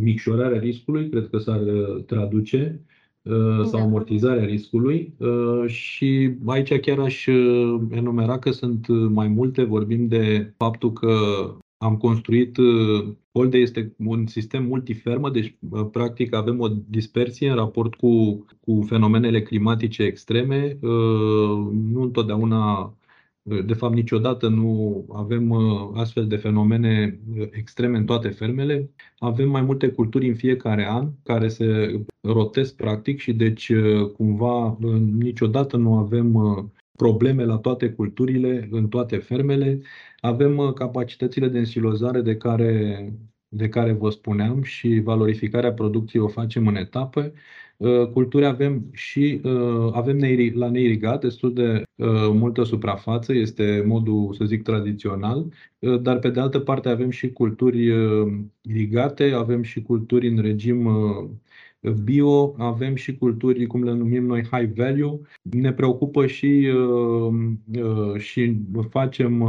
micșorarea 0.04 0.60
riscului, 0.60 1.10
cred 1.10 1.30
că 1.30 1.38
s-ar 1.38 1.62
traduce, 2.06 2.82
sau 3.64 3.80
da. 3.80 3.82
amortizarea 3.82 4.46
riscului 4.46 5.14
și 5.66 6.32
aici 6.46 6.80
chiar 6.80 7.00
aș 7.00 7.26
enumera 7.90 8.40
că 8.40 8.52
sunt 8.52 8.88
mai 9.10 9.28
multe, 9.28 9.64
vorbim 9.64 10.08
de 10.08 10.54
faptul 10.58 10.94
că 10.94 11.18
am 11.86 11.98
construit, 11.98 12.58
Holde 13.34 13.58
este 13.58 13.96
un 13.98 14.28
sistem 14.28 14.66
multifermă, 14.66 15.30
deci 15.30 15.58
practic 15.92 16.34
avem 16.34 16.60
o 16.60 16.68
dispersie 16.90 17.50
în 17.50 17.56
raport 17.56 17.96
cu, 17.96 18.46
cu 18.60 18.86
fenomenele 18.88 19.42
climatice 19.42 20.04
extreme. 20.04 20.78
Nu 21.72 22.02
întotdeauna 22.02 22.94
de 23.66 23.74
fapt, 23.74 23.94
niciodată 23.94 24.48
nu 24.48 25.06
avem 25.14 25.50
uh, 25.50 25.90
astfel 25.94 26.28
de 26.28 26.36
fenomene 26.36 27.20
uh, 27.38 27.48
extreme 27.52 27.98
în 27.98 28.06
toate 28.06 28.30
fermele. 28.30 28.90
Avem 29.18 29.50
mai 29.50 29.62
multe 29.62 29.88
culturi 29.88 30.28
în 30.28 30.36
fiecare 30.36 30.88
an 30.90 31.10
care 31.24 31.48
se 31.48 32.00
rotesc 32.22 32.76
practic 32.76 33.20
și 33.20 33.34
deci 33.34 33.70
uh, 33.70 34.12
cumva 34.12 34.78
niciodată 35.18 35.78
nu 35.78 35.98
avem 35.98 36.34
probleme 36.96 37.44
la 37.44 37.58
toate 37.58 37.90
culturile, 37.90 38.68
în 38.72 38.88
toate 38.88 39.18
fermele. 39.18 39.82
Avem 40.20 40.72
capacitățile 40.76 41.48
de 41.48 41.58
însilozare 41.58 42.22
de 42.22 42.38
care, 42.38 43.14
de 43.48 43.70
care 43.70 43.92
vă 43.92 44.10
spuneam 44.10 44.64
și 44.64 45.00
valorificarea 45.04 45.74
producției 45.74 46.22
o 46.22 46.28
facem 46.28 46.68
în 46.68 46.76
etape. 46.76 47.34
Uh, 47.78 48.08
culturi 48.08 48.46
avem 48.46 48.90
și 48.92 49.42
uh, 49.44 49.90
avem 49.94 50.18
la 50.54 50.70
neirigat 50.70 51.22
destul 51.22 51.54
de 51.54 51.84
uh, 51.96 52.08
multă 52.34 52.64
suprafață, 52.64 53.34
este 53.34 53.84
modul, 53.86 54.34
să 54.34 54.46
zic, 54.46 54.64
tradițional, 54.64 55.46
dar 56.02 56.20
pe 56.20 56.30
de 56.30 56.40
altă 56.40 56.60
parte 56.60 56.90
avem 56.90 57.10
și 57.10 57.32
culturi 57.32 57.92
irigate, 58.62 59.32
avem 59.32 59.62
și 59.62 59.82
culturi 59.82 60.28
în 60.28 60.42
regim 60.42 60.90
bio, 61.92 62.56
avem 62.58 62.96
și 62.96 63.18
culturi, 63.18 63.66
cum 63.66 63.84
le 63.84 63.92
numim 63.92 64.26
noi, 64.26 64.48
high 64.52 64.72
value. 64.76 65.20
Ne 65.42 65.74
preocupă 65.74 66.26
și, 66.26 66.68
și 68.18 68.58
facem 68.90 69.40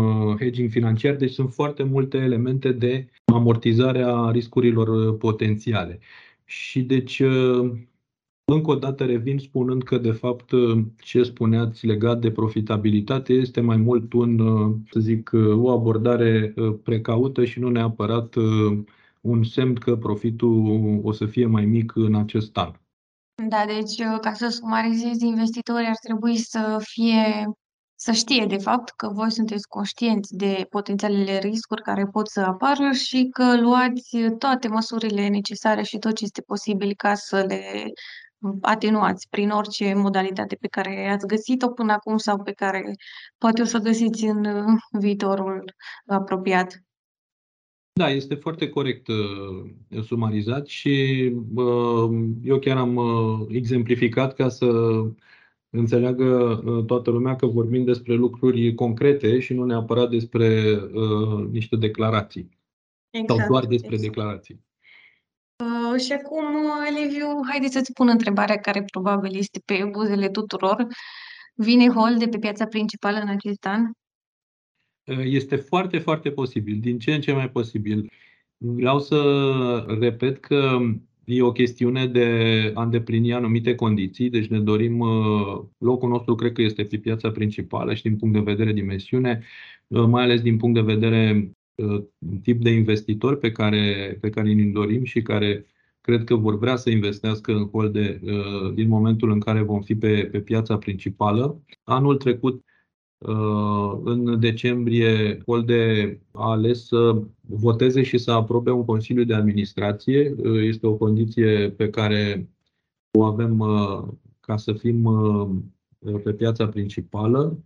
hedging 0.40 0.70
financiar, 0.70 1.14
deci 1.14 1.32
sunt 1.32 1.52
foarte 1.52 1.82
multe 1.82 2.16
elemente 2.18 2.72
de 2.72 3.08
amortizare 3.24 4.02
a 4.02 4.30
riscurilor 4.30 5.16
potențiale. 5.16 5.98
Și 6.44 6.82
deci 6.82 7.22
încă 8.52 8.70
o 8.70 8.74
dată 8.74 9.04
revin 9.04 9.38
spunând 9.38 9.82
că, 9.82 9.98
de 9.98 10.10
fapt, 10.10 10.50
ce 10.98 11.22
spuneați 11.22 11.86
legat 11.86 12.20
de 12.20 12.30
profitabilitate 12.30 13.32
este 13.32 13.60
mai 13.60 13.76
mult 13.76 14.12
un, 14.12 14.38
să 14.90 15.00
zic, 15.00 15.30
o 15.54 15.70
abordare 15.70 16.54
precaută 16.82 17.44
și 17.44 17.60
nu 17.60 17.68
neapărat 17.68 18.34
un 19.26 19.44
semn 19.44 19.74
că 19.74 19.96
profitul 19.96 21.00
o 21.02 21.12
să 21.12 21.26
fie 21.26 21.46
mai 21.46 21.64
mic 21.64 21.94
în 21.94 22.14
acest 22.14 22.56
an. 22.56 22.72
Da, 23.48 23.64
deci 23.66 24.02
ca 24.20 24.32
să 24.32 24.48
sumarizez, 24.48 25.20
investitorii 25.20 25.86
ar 25.86 25.96
trebui 26.02 26.36
să 26.36 26.76
fie 26.80 27.46
să 27.98 28.12
știe 28.12 28.46
de 28.46 28.56
fapt 28.56 28.90
că 28.96 29.08
voi 29.08 29.30
sunteți 29.30 29.68
conștienți 29.68 30.36
de 30.36 30.66
potențialele 30.70 31.38
riscuri 31.38 31.82
care 31.82 32.06
pot 32.06 32.28
să 32.28 32.40
apară 32.40 32.92
și 32.92 33.28
că 33.30 33.60
luați 33.60 34.16
toate 34.38 34.68
măsurile 34.68 35.28
necesare 35.28 35.82
și 35.82 35.98
tot 35.98 36.14
ce 36.14 36.24
este 36.24 36.40
posibil 36.40 36.92
ca 36.96 37.14
să 37.14 37.44
le 37.48 37.84
atenuați 38.60 39.26
prin 39.30 39.50
orice 39.50 39.94
modalitate 39.94 40.54
pe 40.54 40.68
care 40.68 41.08
ați 41.08 41.26
găsit-o 41.26 41.68
până 41.68 41.92
acum 41.92 42.16
sau 42.16 42.42
pe 42.42 42.52
care 42.52 42.82
poate 43.38 43.62
o 43.62 43.64
să 43.64 43.76
o 43.76 43.80
găsiți 43.80 44.24
în 44.24 44.64
viitorul 44.98 45.64
apropiat. 46.06 46.85
Da, 47.98 48.08
este 48.10 48.34
foarte 48.34 48.68
corect 48.68 49.06
uh, 49.08 50.02
sumarizat 50.02 50.66
și 50.66 50.90
uh, 51.54 52.10
eu 52.42 52.58
chiar 52.58 52.76
am 52.76 52.96
uh, 52.96 53.46
exemplificat 53.48 54.34
ca 54.34 54.48
să 54.48 54.66
înțeleagă 55.70 56.24
uh, 56.64 56.84
toată 56.84 57.10
lumea 57.10 57.36
că 57.36 57.46
vorbim 57.46 57.84
despre 57.84 58.14
lucruri 58.14 58.74
concrete 58.74 59.40
și 59.40 59.54
nu 59.54 59.64
neapărat 59.64 60.10
despre 60.10 60.78
uh, 60.92 61.48
niște 61.50 61.76
declarații. 61.76 62.58
Exact. 63.10 63.40
Sau 63.40 63.48
doar 63.48 63.66
despre 63.66 63.94
exact. 63.94 64.12
declarații. 64.12 64.64
Uh, 65.56 66.00
și 66.00 66.12
acum, 66.12 66.44
Liviu, 67.00 67.26
haideți 67.48 67.72
să-ți 67.72 67.92
pun 67.92 68.08
întrebarea 68.08 68.56
care 68.56 68.82
probabil 68.82 69.36
este 69.36 69.60
pe 69.64 69.88
buzele 69.90 70.28
tuturor. 70.28 70.86
Vine 71.54 71.88
Hol 71.88 72.16
de 72.18 72.28
pe 72.28 72.38
piața 72.38 72.66
principală 72.66 73.18
în 73.18 73.28
acest 73.28 73.66
an? 73.66 73.90
Uh, 75.06 75.18
este 75.24 75.56
foarte, 75.56 75.98
foarte 75.98 76.30
posibil, 76.30 76.78
din 76.80 76.98
ce 76.98 77.14
în 77.14 77.20
ce 77.20 77.32
mai 77.32 77.50
posibil. 77.50 78.10
Vreau 78.56 78.98
să 78.98 79.96
repet 80.00 80.40
că 80.40 80.78
e 81.24 81.42
o 81.42 81.52
chestiune 81.52 82.06
de 82.06 82.26
a 82.74 82.82
îndeplini 82.82 83.32
anumite 83.32 83.74
condiții, 83.74 84.30
deci 84.30 84.46
ne 84.46 84.60
dorim, 84.60 84.98
uh, 84.98 85.62
locul 85.78 86.08
nostru 86.08 86.34
cred 86.34 86.52
că 86.52 86.62
este 86.62 86.84
pe 86.84 86.98
piața 86.98 87.30
principală 87.30 87.94
și 87.94 88.02
din 88.02 88.16
punct 88.16 88.34
de 88.34 88.52
vedere 88.52 88.72
dimensiune, 88.72 89.42
uh, 89.86 90.04
mai 90.04 90.22
ales 90.22 90.40
din 90.40 90.56
punct 90.56 90.74
de 90.74 90.94
vedere 90.94 91.50
Uh, 91.76 92.04
tip 92.42 92.62
de 92.62 92.70
investitori 92.70 93.38
pe 93.38 93.52
care, 93.52 94.16
pe 94.20 94.30
care 94.30 94.48
îi 94.48 94.64
dorim 94.64 95.04
și 95.04 95.22
care 95.22 95.66
cred 96.00 96.24
că 96.24 96.34
vor 96.34 96.58
vrea 96.58 96.76
să 96.76 96.90
investească 96.90 97.52
în 97.52 97.68
holde 97.68 98.20
uh, 98.22 98.74
din 98.74 98.88
momentul 98.88 99.30
în 99.30 99.40
care 99.40 99.62
vom 99.62 99.82
fi 99.82 99.94
pe, 99.94 100.28
pe 100.32 100.40
piața 100.40 100.78
principală. 100.78 101.62
Anul 101.84 102.16
trecut, 102.16 102.54
uh, 102.54 102.60
în 104.04 104.40
decembrie, 104.40 105.42
Holde 105.46 106.20
a 106.32 106.50
ales 106.50 106.86
să 106.86 107.22
voteze 107.40 108.02
și 108.02 108.18
să 108.18 108.30
aprobe 108.30 108.70
un 108.70 108.84
Consiliu 108.84 109.24
de 109.24 109.34
Administrație. 109.34 110.34
Este 110.62 110.86
o 110.86 110.94
condiție 110.94 111.70
pe 111.70 111.90
care 111.90 112.48
o 113.10 113.24
avem 113.24 113.64
ca 114.40 114.56
să 114.56 114.72
fim 114.72 115.08
pe 116.22 116.32
piața 116.32 116.68
principală. 116.68 117.58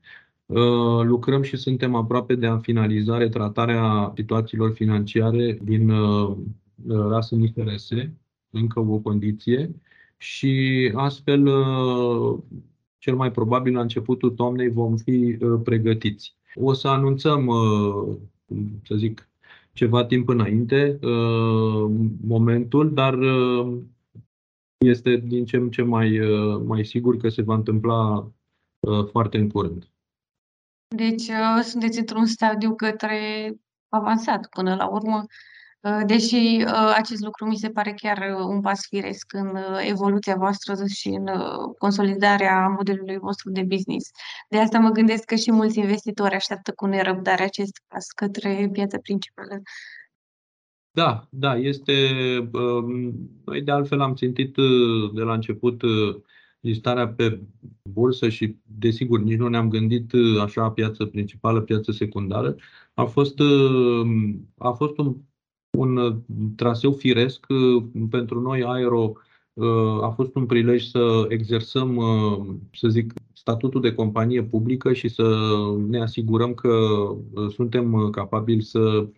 Uh, 0.50 1.02
lucrăm 1.02 1.42
și 1.42 1.56
suntem 1.56 1.94
aproape 1.94 2.34
de 2.34 2.46
a 2.46 2.58
finaliza 2.58 3.16
retratarea 3.16 4.12
situațiilor 4.14 4.72
financiare 4.72 5.58
din 5.62 5.90
uh, 5.90 6.36
uh, 6.86 7.06
rasă 7.08 7.34
IFRS, 7.34 7.88
încă 8.50 8.80
o 8.80 8.98
condiție, 8.98 9.70
și 10.16 10.92
astfel, 10.94 11.48
cel 13.00 13.14
mai 13.14 13.30
probabil, 13.30 13.74
la 13.74 13.80
începutul 13.80 14.30
toamnei 14.30 14.68
vom 14.68 14.96
fi 14.96 15.38
pregătiți. 15.64 16.36
O 16.54 16.72
să 16.72 16.88
anunțăm, 16.88 17.50
să 18.86 18.94
zic, 18.94 19.28
ceva 19.72 20.04
timp 20.04 20.28
înainte 20.28 20.98
momentul, 22.26 22.94
dar 22.94 23.18
este 24.78 25.16
din 25.16 25.44
ce 25.44 25.56
în 25.56 25.70
ce 25.70 25.82
mai, 25.82 26.20
mai 26.64 26.84
sigur 26.84 27.16
că 27.16 27.28
se 27.28 27.42
va 27.42 27.54
întâmpla 27.54 28.30
foarte 29.10 29.38
în 29.38 29.48
curând. 29.48 29.90
Deci, 30.96 31.28
uh, 31.28 31.62
sunteți 31.62 31.98
într-un 31.98 32.26
stadiu 32.26 32.74
către 32.74 33.54
avansat 33.88 34.46
până 34.46 34.74
la 34.74 34.88
urmă, 34.88 35.16
uh, 35.16 35.28
deși 36.07 36.64
uh, 36.66 36.93
acest 36.97 37.23
lucru 37.23 37.47
mi 37.47 37.57
se 37.57 37.69
pare 37.69 37.93
chiar 37.93 38.19
un 38.47 38.61
pas 38.61 38.81
firesc 38.88 39.33
în 39.33 39.57
evoluția 39.88 40.37
voastră 40.37 40.75
și 40.87 41.09
în 41.09 41.27
consolidarea 41.79 42.69
modelului 42.69 43.19
vostru 43.19 43.51
de 43.51 43.62
business. 43.62 44.11
De 44.49 44.59
asta 44.59 44.79
mă 44.79 44.90
gândesc 44.90 45.25
că 45.25 45.35
și 45.35 45.53
mulți 45.53 45.79
investitori 45.79 46.35
așteaptă 46.35 46.73
cu 46.73 46.87
nerăbdare 46.87 47.43
acest 47.43 47.83
pas 47.88 48.07
către 48.07 48.69
piața 48.73 48.99
principală. 49.03 49.62
Da, 50.90 51.27
da, 51.31 51.57
este. 51.57 51.93
Um, 52.53 53.12
noi 53.45 53.62
de 53.62 53.71
altfel 53.71 54.01
am 54.01 54.14
țintit 54.14 54.55
de 55.14 55.23
la 55.23 55.33
început 55.33 55.83
listarea 56.61 57.09
pe 57.09 57.40
bursă 57.83 58.29
și, 58.29 58.57
desigur, 58.62 59.21
nici 59.21 59.38
nu 59.38 59.49
ne-am 59.49 59.69
gândit 59.69 60.12
uh, 60.12 60.40
așa 60.43 60.71
piață 60.71 61.05
principală, 61.05 61.61
piață 61.61 61.93
secundară. 61.93 62.57
A 62.95 63.05
fost, 63.05 63.38
uh, 63.38 64.35
a 64.59 64.71
fost 64.71 64.99
un, 64.99 65.16
un 65.70 65.96
uh, 65.96 66.16
traseu 66.56 66.92
firesc 66.92 67.46
pentru 68.11 68.40
noi 68.40 68.64
aero 68.64 69.12
a 70.02 70.09
fost 70.09 70.35
un 70.35 70.46
prilej 70.46 70.85
să 70.85 71.26
exersăm, 71.28 72.00
să 72.72 72.88
zic, 72.88 73.12
statutul 73.33 73.80
de 73.80 73.94
companie 73.94 74.42
publică 74.42 74.92
și 74.92 75.09
să 75.09 75.56
ne 75.88 76.00
asigurăm 76.00 76.54
că 76.54 76.70
suntem 77.48 78.11
capabili 78.11 78.62
să 78.62 79.09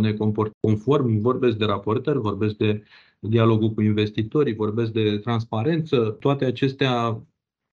ne 0.00 0.12
comportăm 0.12 0.56
conform. 0.60 1.20
Vorbesc 1.20 1.56
de 1.56 1.64
raportări, 1.64 2.18
vorbesc 2.18 2.56
de 2.56 2.82
dialogul 3.18 3.70
cu 3.70 3.80
investitorii, 3.80 4.54
vorbesc 4.54 4.92
de 4.92 5.18
transparență. 5.18 6.16
Toate 6.20 6.44
acestea 6.44 7.22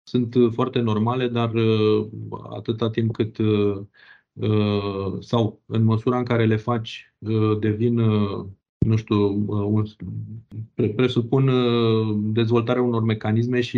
sunt 0.04 0.36
foarte 0.54 0.80
normale, 0.80 1.28
dar 1.28 1.52
atâta 2.50 2.90
timp 2.90 3.14
cât 3.14 3.38
sau 5.20 5.62
în 5.66 5.84
măsura 5.84 6.18
în 6.18 6.24
care 6.24 6.46
le 6.46 6.56
faci 6.56 7.14
devin 7.60 8.00
nu 8.86 8.96
știu, 8.96 9.46
un, 9.48 9.86
presupun 10.96 11.48
uh, 11.48 12.18
dezvoltarea 12.20 12.82
unor 12.82 13.04
mecanisme 13.04 13.62
și 13.62 13.78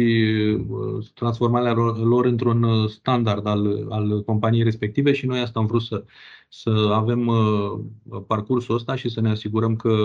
uh, 0.67 1.05
transformarea 1.13 1.73
lor 2.03 2.25
într-un 2.25 2.63
uh, 2.63 2.89
standard 2.89 3.45
al, 3.45 3.87
al 3.89 4.23
companiei 4.23 4.63
respective 4.63 5.13
și 5.13 5.25
noi 5.25 5.39
asta 5.39 5.59
am 5.59 5.65
vrut 5.65 5.81
să, 5.81 6.05
să 6.49 6.69
avem 6.93 7.31
parcursul 8.27 8.75
ăsta 8.75 8.95
și 8.95 9.09
să 9.09 9.21
ne 9.21 9.29
asigurăm 9.29 9.75
că 9.75 9.95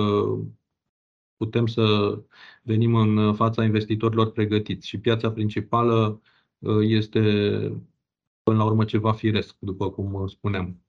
putem 1.36 1.66
să 1.66 2.18
venim 2.62 2.94
în 2.94 3.34
fața 3.34 3.64
investitorilor 3.64 4.32
pregătiți. 4.32 4.88
Și 4.88 4.98
piața 4.98 5.30
principală 5.30 6.20
este 6.80 7.22
până 8.42 8.56
la 8.56 8.64
urmă 8.64 8.84
ceva 8.84 9.12
firesc, 9.12 9.56
după 9.58 9.90
cum 9.90 10.26
spuneam. 10.26 10.82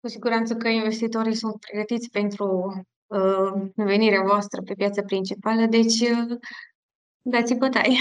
Cu 0.00 0.08
siguranță 0.08 0.54
că 0.54 0.68
investitorii 0.68 1.34
sunt 1.34 1.54
pregătiți 1.60 2.10
pentru 2.10 2.72
uh, 3.06 3.70
venirea 3.74 4.22
voastră 4.22 4.62
pe 4.62 4.74
piața 4.74 5.02
principală, 5.02 5.66
deci 5.66 6.00
uh, 6.00 6.38
dați 7.22 7.54
bătaie. 7.54 7.98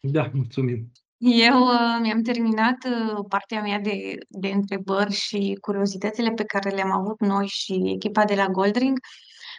Da, 0.00 0.30
mulțumim. 0.32 0.92
Eu 1.24 1.60
uh, 1.60 1.98
mi-am 2.00 2.22
terminat 2.22 2.76
uh, 2.84 3.24
partea 3.28 3.62
mea 3.62 3.78
de, 3.78 4.14
de 4.28 4.48
întrebări 4.48 5.12
și 5.12 5.58
curiozitățile 5.60 6.30
pe 6.30 6.44
care 6.44 6.70
le-am 6.70 6.90
avut 6.90 7.20
noi 7.20 7.46
și 7.46 7.82
echipa 7.94 8.24
de 8.24 8.34
la 8.34 8.46
Goldring. 8.46 8.98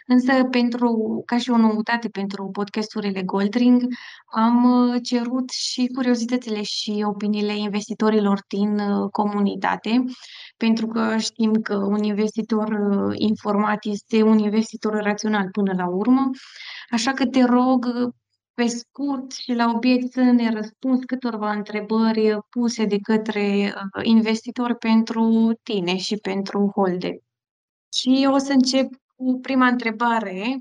Însă, 0.06 0.44
pentru, 0.44 1.22
ca 1.26 1.38
și 1.38 1.50
o 1.50 1.56
noutate 1.56 2.08
pentru 2.08 2.48
podcasturile 2.52 3.22
Goldring, 3.22 3.82
am 4.32 4.64
uh, 4.64 5.02
cerut 5.02 5.50
și 5.50 5.86
curiozitățile 5.94 6.62
și 6.62 7.04
opiniile 7.06 7.56
investitorilor 7.56 8.44
din 8.48 8.78
uh, 8.78 9.10
comunitate, 9.10 10.04
pentru 10.56 10.86
că 10.86 11.16
știm 11.18 11.52
că 11.52 11.76
un 11.76 12.02
investitor 12.02 12.68
uh, 12.68 13.14
informat 13.18 13.84
este 13.84 14.22
un 14.22 14.38
investitor 14.38 14.92
rațional 15.02 15.48
până 15.50 15.72
la 15.76 15.88
urmă. 15.88 16.30
Așa 16.90 17.12
că 17.12 17.26
te 17.26 17.44
rog, 17.44 17.86
pe 18.54 18.66
scurt 18.66 19.32
și 19.32 19.52
la 19.52 19.72
obiect 19.74 20.12
să 20.12 20.20
ne 20.20 20.50
răspunzi 20.52 21.06
câtorva 21.06 21.52
întrebări 21.52 22.38
puse 22.50 22.84
de 22.84 22.98
către 22.98 23.74
investitori 24.02 24.76
pentru 24.76 25.52
tine 25.62 25.96
și 25.96 26.16
pentru 26.16 26.72
Holde. 26.74 27.18
Și 27.92 28.28
o 28.32 28.38
să 28.38 28.52
încep 28.52 28.88
cu 29.16 29.38
prima 29.42 29.66
întrebare, 29.66 30.58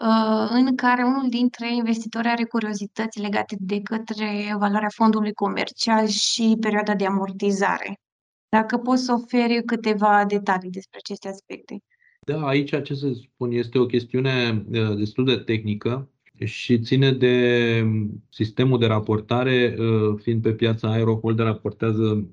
uh, 0.00 0.48
în 0.50 0.76
care 0.76 1.02
unul 1.02 1.28
dintre 1.28 1.74
investitori 1.74 2.28
are 2.28 2.44
curiozități 2.44 3.20
legate 3.20 3.56
de 3.58 3.80
către 3.80 4.56
valoarea 4.58 4.88
fondului 4.94 5.32
comercial 5.32 6.06
și 6.06 6.56
perioada 6.60 6.94
de 6.94 7.06
amortizare. 7.06 8.00
Dacă 8.48 8.76
poți 8.76 9.04
să 9.04 9.12
oferi 9.12 9.62
câteva 9.64 10.24
detalii 10.24 10.70
despre 10.70 10.98
aceste 11.02 11.28
aspecte. 11.28 11.82
Da, 12.26 12.46
aici 12.46 12.82
ce 12.82 12.94
să 12.94 13.12
spun 13.12 13.50
este 13.50 13.78
o 13.78 13.86
chestiune 13.86 14.64
uh, 14.72 14.96
destul 14.96 15.24
de 15.24 15.36
tehnică 15.36 16.08
și 16.44 16.80
ține 16.80 17.12
de 17.12 17.84
sistemul 18.30 18.78
de 18.78 18.86
raportare, 18.86 19.76
uh, 19.78 20.18
fiind 20.22 20.42
pe 20.42 20.52
piața 20.52 20.90
Aeroholder 20.90 21.46
raportează 21.46 22.28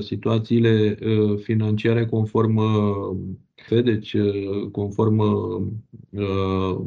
situațiile 0.00 0.98
financiare 1.42 2.06
conform 2.06 2.56
deci 3.68 4.16
conform 4.72 5.18
uh, 5.18 6.78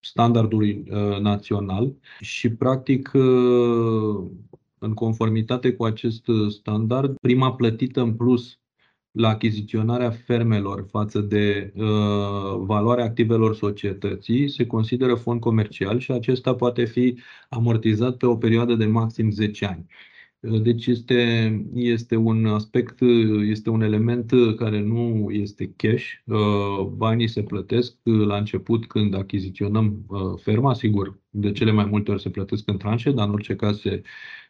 standardului 0.00 0.84
uh, 0.90 1.18
național 1.18 1.94
și 2.20 2.50
practic 2.50 3.10
în 4.78 4.94
conformitate 4.94 5.72
cu 5.72 5.84
acest 5.84 6.24
standard, 6.48 7.16
prima 7.18 7.54
plătită 7.54 8.00
în 8.00 8.14
plus 8.14 8.58
la 9.16 9.28
achiziționarea 9.28 10.10
fermelor 10.10 10.86
față 10.90 11.20
de 11.20 11.72
uh, 11.76 11.84
valoarea 12.58 13.04
activelor 13.04 13.54
societății 13.54 14.48
se 14.48 14.66
consideră 14.66 15.14
fond 15.14 15.40
comercial 15.40 15.98
și 15.98 16.12
acesta 16.12 16.54
poate 16.54 16.84
fi 16.84 17.18
amortizat 17.48 18.16
pe 18.16 18.26
o 18.26 18.36
perioadă 18.36 18.74
de 18.74 18.86
maxim 18.86 19.30
10 19.30 19.66
ani. 19.66 19.86
Deci 20.62 20.86
este, 20.86 21.50
este 21.74 22.16
un 22.16 22.46
aspect, 22.46 23.00
este 23.48 23.70
un 23.70 23.82
element 23.82 24.32
care 24.56 24.80
nu 24.80 25.26
este 25.30 25.72
cash. 25.76 26.04
Uh, 26.24 26.86
banii 26.96 27.28
se 27.28 27.42
plătesc 27.42 27.94
la 28.02 28.36
început 28.36 28.86
când 28.86 29.14
achiziționăm 29.14 30.04
uh, 30.08 30.18
ferma, 30.42 30.74
sigur, 30.74 31.18
de 31.30 31.52
cele 31.52 31.70
mai 31.70 31.84
multe 31.84 32.10
ori 32.10 32.20
se 32.20 32.30
plătesc 32.30 32.68
în 32.68 32.76
tranșe, 32.76 33.10
dar 33.10 33.26
în 33.26 33.32
orice 33.32 33.56
caz 33.56 33.80
se, 33.80 34.02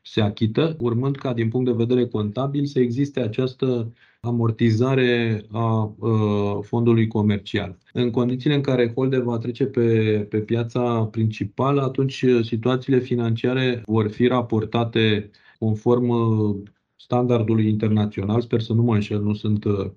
se 0.03 0.21
achită, 0.21 0.77
urmând 0.81 1.17
ca 1.17 1.33
din 1.33 1.49
punct 1.49 1.67
de 1.67 1.85
vedere 1.85 2.07
contabil 2.07 2.65
să 2.65 2.81
existe 2.81 3.21
această 3.21 3.93
amortizare 4.21 5.43
a 5.51 5.95
uh, 5.99 6.59
fondului 6.63 7.07
comercial. 7.07 7.79
În 7.93 8.11
condițiile 8.11 8.55
în 8.55 8.63
care 8.63 8.93
holder 8.95 9.21
va 9.21 9.39
trece 9.39 9.65
pe, 9.65 10.19
pe 10.31 10.39
piața 10.39 11.05
principală, 11.11 11.83
atunci 11.83 12.25
situațiile 12.43 12.99
financiare 12.99 13.83
vor 13.87 14.09
fi 14.09 14.27
raportate 14.27 15.31
conform 15.59 16.09
uh, 16.09 16.57
standardului 16.97 17.69
internațional, 17.69 18.41
sper 18.41 18.61
să 18.61 18.73
nu 18.73 18.83
mă 18.83 18.95
înșel, 18.95 19.23
nu 19.23 19.35
sunt, 19.35 19.65
uh, 19.65 19.91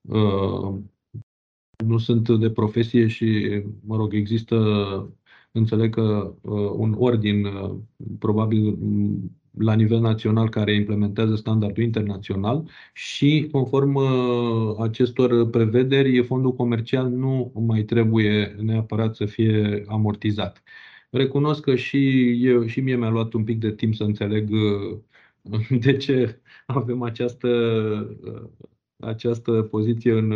uh, 0.00 0.74
nu 1.84 1.98
sunt 1.98 2.38
de 2.38 2.50
profesie 2.50 3.06
și, 3.06 3.48
mă 3.86 3.96
rog, 3.96 4.14
există, 4.14 4.56
înțeleg 5.52 5.94
că 5.94 6.34
un 6.76 6.94
ordin, 6.98 7.46
probabil 8.18 8.78
la 9.58 9.74
nivel 9.74 10.00
național, 10.00 10.48
care 10.48 10.74
implementează 10.74 11.34
standardul 11.34 11.82
internațional 11.82 12.68
și, 12.92 13.48
conform 13.52 13.96
acestor 14.80 15.50
prevederi, 15.50 16.24
fondul 16.24 16.54
comercial 16.54 17.08
nu 17.08 17.52
mai 17.54 17.82
trebuie 17.82 18.56
neapărat 18.60 19.14
să 19.14 19.24
fie 19.24 19.84
amortizat. 19.86 20.62
Recunosc 21.10 21.62
că 21.62 21.74
și, 21.74 22.30
eu, 22.46 22.66
și 22.66 22.80
mie 22.80 22.96
mi-a 22.96 23.08
luat 23.08 23.32
un 23.32 23.44
pic 23.44 23.58
de 23.58 23.72
timp 23.74 23.94
să 23.94 24.02
înțeleg 24.02 24.50
uh, 24.50 24.98
de 25.84 25.96
ce 25.96 26.40
avem 26.66 27.02
această, 27.02 27.48
uh, 28.24 28.68
această 28.96 29.62
poziție 29.62 30.12
în, 30.12 30.32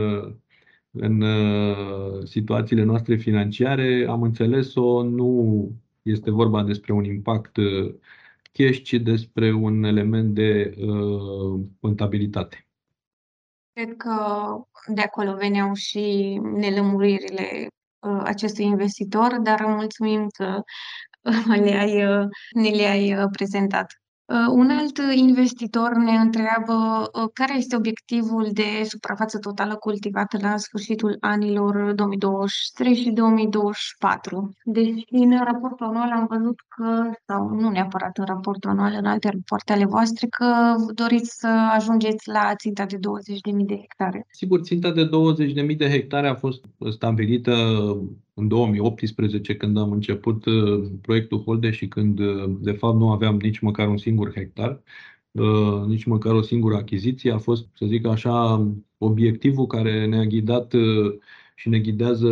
în 0.91 1.21
uh, 1.21 2.25
situațiile 2.25 2.83
noastre 2.83 3.17
financiare. 3.17 4.07
Am 4.09 4.23
înțeles-o, 4.23 5.03
nu 5.03 5.71
este 6.03 6.31
vorba 6.31 6.63
despre 6.63 6.93
un 6.93 7.05
impact 7.05 7.57
cash, 8.53 8.83
ci 8.83 8.95
despre 8.95 9.53
un 9.53 9.85
element 9.85 10.35
de 10.35 10.75
uh, 10.79 11.61
contabilitate. 11.81 12.67
Cred 13.73 13.97
că 13.97 14.15
de 14.87 15.01
acolo 15.01 15.35
veneau 15.35 15.75
și 15.75 16.41
nelămuririle 16.43 17.69
Uh, 17.75 17.84
acestui 18.25 18.65
investitor, 18.65 19.39
dar 19.39 19.61
mulțumim 19.65 20.29
că 20.29 20.63
uh, 21.23 21.57
le-ai, 21.65 22.05
uh, 22.07 22.27
ne 22.51 22.69
le-ai 22.69 23.29
prezentat. 23.31 24.04
Un 24.53 24.71
alt 24.71 24.99
investitor 25.15 25.95
ne 25.95 26.17
întreabă 26.17 27.11
care 27.33 27.57
este 27.57 27.77
obiectivul 27.77 28.49
de 28.53 28.83
suprafață 28.85 29.39
totală 29.39 29.75
cultivată 29.75 30.39
la 30.41 30.57
sfârșitul 30.57 31.17
anilor 31.21 31.93
2023 31.93 32.95
și 32.95 33.11
2024. 33.11 34.57
Deci, 34.65 35.05
în 35.11 35.45
raportul 35.45 35.87
anual 35.87 36.11
am 36.13 36.27
văzut 36.29 36.61
că, 36.69 37.11
sau 37.27 37.49
nu 37.49 37.69
neapărat 37.71 38.19
în 38.19 38.25
raportul 38.25 38.71
anual, 38.71 38.95
în 38.99 39.05
alte 39.05 39.29
rapoarte 39.29 39.73
ale 39.73 39.85
voastre, 39.85 40.27
că 40.27 40.75
doriți 40.95 41.39
să 41.39 41.49
ajungeți 41.77 42.29
la 42.29 42.55
ținta 42.57 42.85
de 42.85 42.97
20.000 42.97 43.01
de 43.67 43.77
hectare. 43.77 44.27
Sigur, 44.31 44.61
ținta 44.61 44.91
de 44.91 45.09
20.000 45.71 45.77
de 45.77 45.91
hectare 45.91 46.29
a 46.29 46.35
fost 46.35 46.65
stabilită 46.91 47.53
în 48.35 48.49
2018, 48.49 49.57
când 49.57 49.79
am 49.79 49.93
început 49.93 50.45
uh, 50.45 50.91
proiectul 51.03 51.43
Holde 51.43 51.71
și 51.71 51.89
când, 51.89 52.19
uh, 52.19 52.57
de 52.61 52.73
fapt, 52.73 52.97
nu 52.97 53.11
aveam 53.11 53.37
nici 53.37 53.59
măcar 53.59 53.89
un 53.89 53.97
singur 53.97 54.33
hectar, 54.33 54.83
uh, 55.31 55.85
nici 55.87 56.05
măcar 56.05 56.35
o 56.35 56.43
singură 56.43 56.77
achiziție, 56.77 57.33
a 57.33 57.39
fost, 57.39 57.69
să 57.75 57.87
zic 57.87 58.07
așa, 58.07 58.67
obiectivul 58.99 59.67
care 59.67 60.07
ne-a 60.07 60.25
ghidat 60.25 60.75
și 61.55 61.69
ne 61.69 61.79
ghidează 61.81 62.29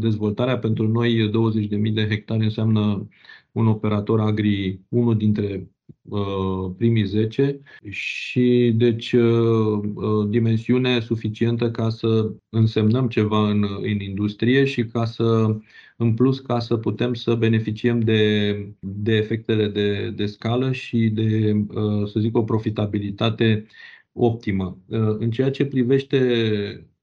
dezvoltarea. 0.00 0.58
Pentru 0.58 0.88
noi, 0.88 1.30
20.000 1.30 1.92
de 1.92 2.06
hectare 2.08 2.44
înseamnă 2.44 3.08
un 3.52 3.66
operator 3.66 4.20
agri, 4.20 4.80
unul 4.88 5.16
dintre 5.16 5.70
primii 6.76 7.04
10 7.04 7.60
și 7.88 8.72
deci 8.76 9.14
dimensiune 10.28 11.00
suficientă 11.00 11.70
ca 11.70 11.88
să 11.88 12.32
însemnăm 12.48 13.08
ceva 13.08 13.50
în, 13.50 13.64
în 13.80 14.00
industrie 14.00 14.64
și 14.64 14.84
ca 14.84 15.04
să 15.04 15.56
în 15.96 16.14
plus 16.14 16.40
ca 16.40 16.58
să 16.58 16.76
putem 16.76 17.14
să 17.14 17.34
beneficiem 17.34 18.00
de, 18.00 18.52
de 18.78 19.12
efectele 19.12 19.68
de, 19.68 20.10
de 20.10 20.26
scală 20.26 20.72
și 20.72 21.08
de, 21.08 21.52
să 22.06 22.20
zic, 22.20 22.36
o 22.36 22.42
profitabilitate 22.42 23.66
optimă. 24.12 24.78
În 25.18 25.30
ceea 25.30 25.50
ce 25.50 25.66
privește 25.66 26.18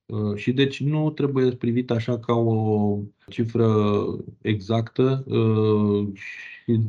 Uh, 0.06 0.36
și 0.36 0.52
deci 0.52 0.82
nu 0.82 1.10
trebuie 1.10 1.52
privit 1.52 1.92
așa 1.92 2.20
ca 2.20 2.34
o 2.34 3.00
cifră 3.28 3.94
exactă 4.42 5.24
uh, 5.28 6.08
și 6.14 6.80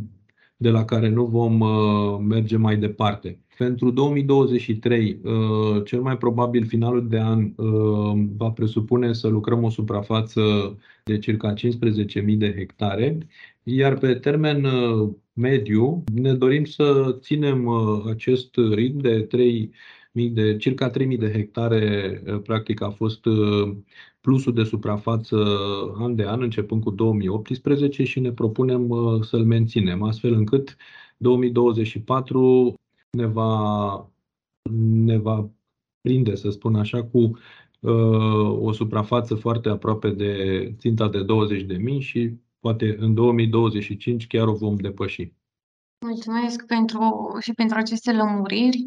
de 0.57 0.71
la 0.71 0.85
care 0.85 1.09
nu 1.09 1.25
vom 1.25 1.61
uh, 1.61 2.19
merge 2.21 2.57
mai 2.57 2.77
departe. 2.77 3.39
Pentru 3.59 3.91
2023, 3.91 5.21
cel 5.85 6.01
mai 6.01 6.17
probabil 6.19 6.67
finalul 6.67 7.09
de 7.09 7.19
an 7.19 7.53
va 8.37 8.51
presupune 8.51 9.13
să 9.13 9.29
lucrăm 9.29 9.63
o 9.63 9.71
suprafață 9.71 10.41
de 11.05 11.19
circa 11.19 11.55
15.000 11.55 12.37
de 12.37 12.55
hectare, 12.57 13.19
iar 13.63 13.99
pe 13.99 14.15
termen 14.15 14.67
mediu 15.33 16.05
ne 16.15 16.35
dorim 16.35 16.65
să 16.65 17.17
ținem 17.21 17.69
acest 18.09 18.57
ritm 18.75 18.99
de 18.99 19.21
3 19.21 19.71
de 20.15 20.57
circa 20.57 20.91
3000 20.91 21.19
de 21.19 21.33
hectare, 21.33 22.23
uh, 22.27 22.41
practic 22.43 22.83
a 22.83 22.91
fost 22.91 23.25
uh, 23.25 23.77
plusul 24.21 24.55
de 24.55 24.63
suprafață 24.63 25.37
an 25.99 26.15
de 26.15 26.25
an, 26.25 26.43
începând 26.43 26.83
cu 26.83 26.91
2018 26.91 28.05
și 28.05 28.21
ne 28.21 28.33
propunem 28.33 28.89
uh, 28.89 29.23
să-l 29.23 29.45
menținem, 29.45 30.03
astfel 30.03 30.33
încât 30.33 30.77
2024 31.17 32.75
ne 33.11 33.27
va, 33.27 34.11
ne 34.91 35.19
va 35.19 35.51
prinde, 36.01 36.35
să 36.35 36.51
spun 36.51 36.75
așa, 36.75 37.05
cu 37.05 37.39
o 38.61 38.73
suprafață 38.73 39.35
foarte 39.35 39.69
aproape 39.69 40.11
de 40.11 40.75
ținta 40.79 41.09
de 41.09 41.25
20.000 41.97 41.99
și 41.99 42.33
poate 42.61 42.97
în 42.99 43.15
2025 43.15 44.27
chiar 44.27 44.47
o 44.47 44.53
vom 44.53 44.77
depăși. 44.77 45.33
Mulțumesc 46.07 46.67
pentru, 46.67 47.01
și 47.41 47.53
pentru 47.53 47.77
aceste 47.79 48.13
lămuriri. 48.13 48.87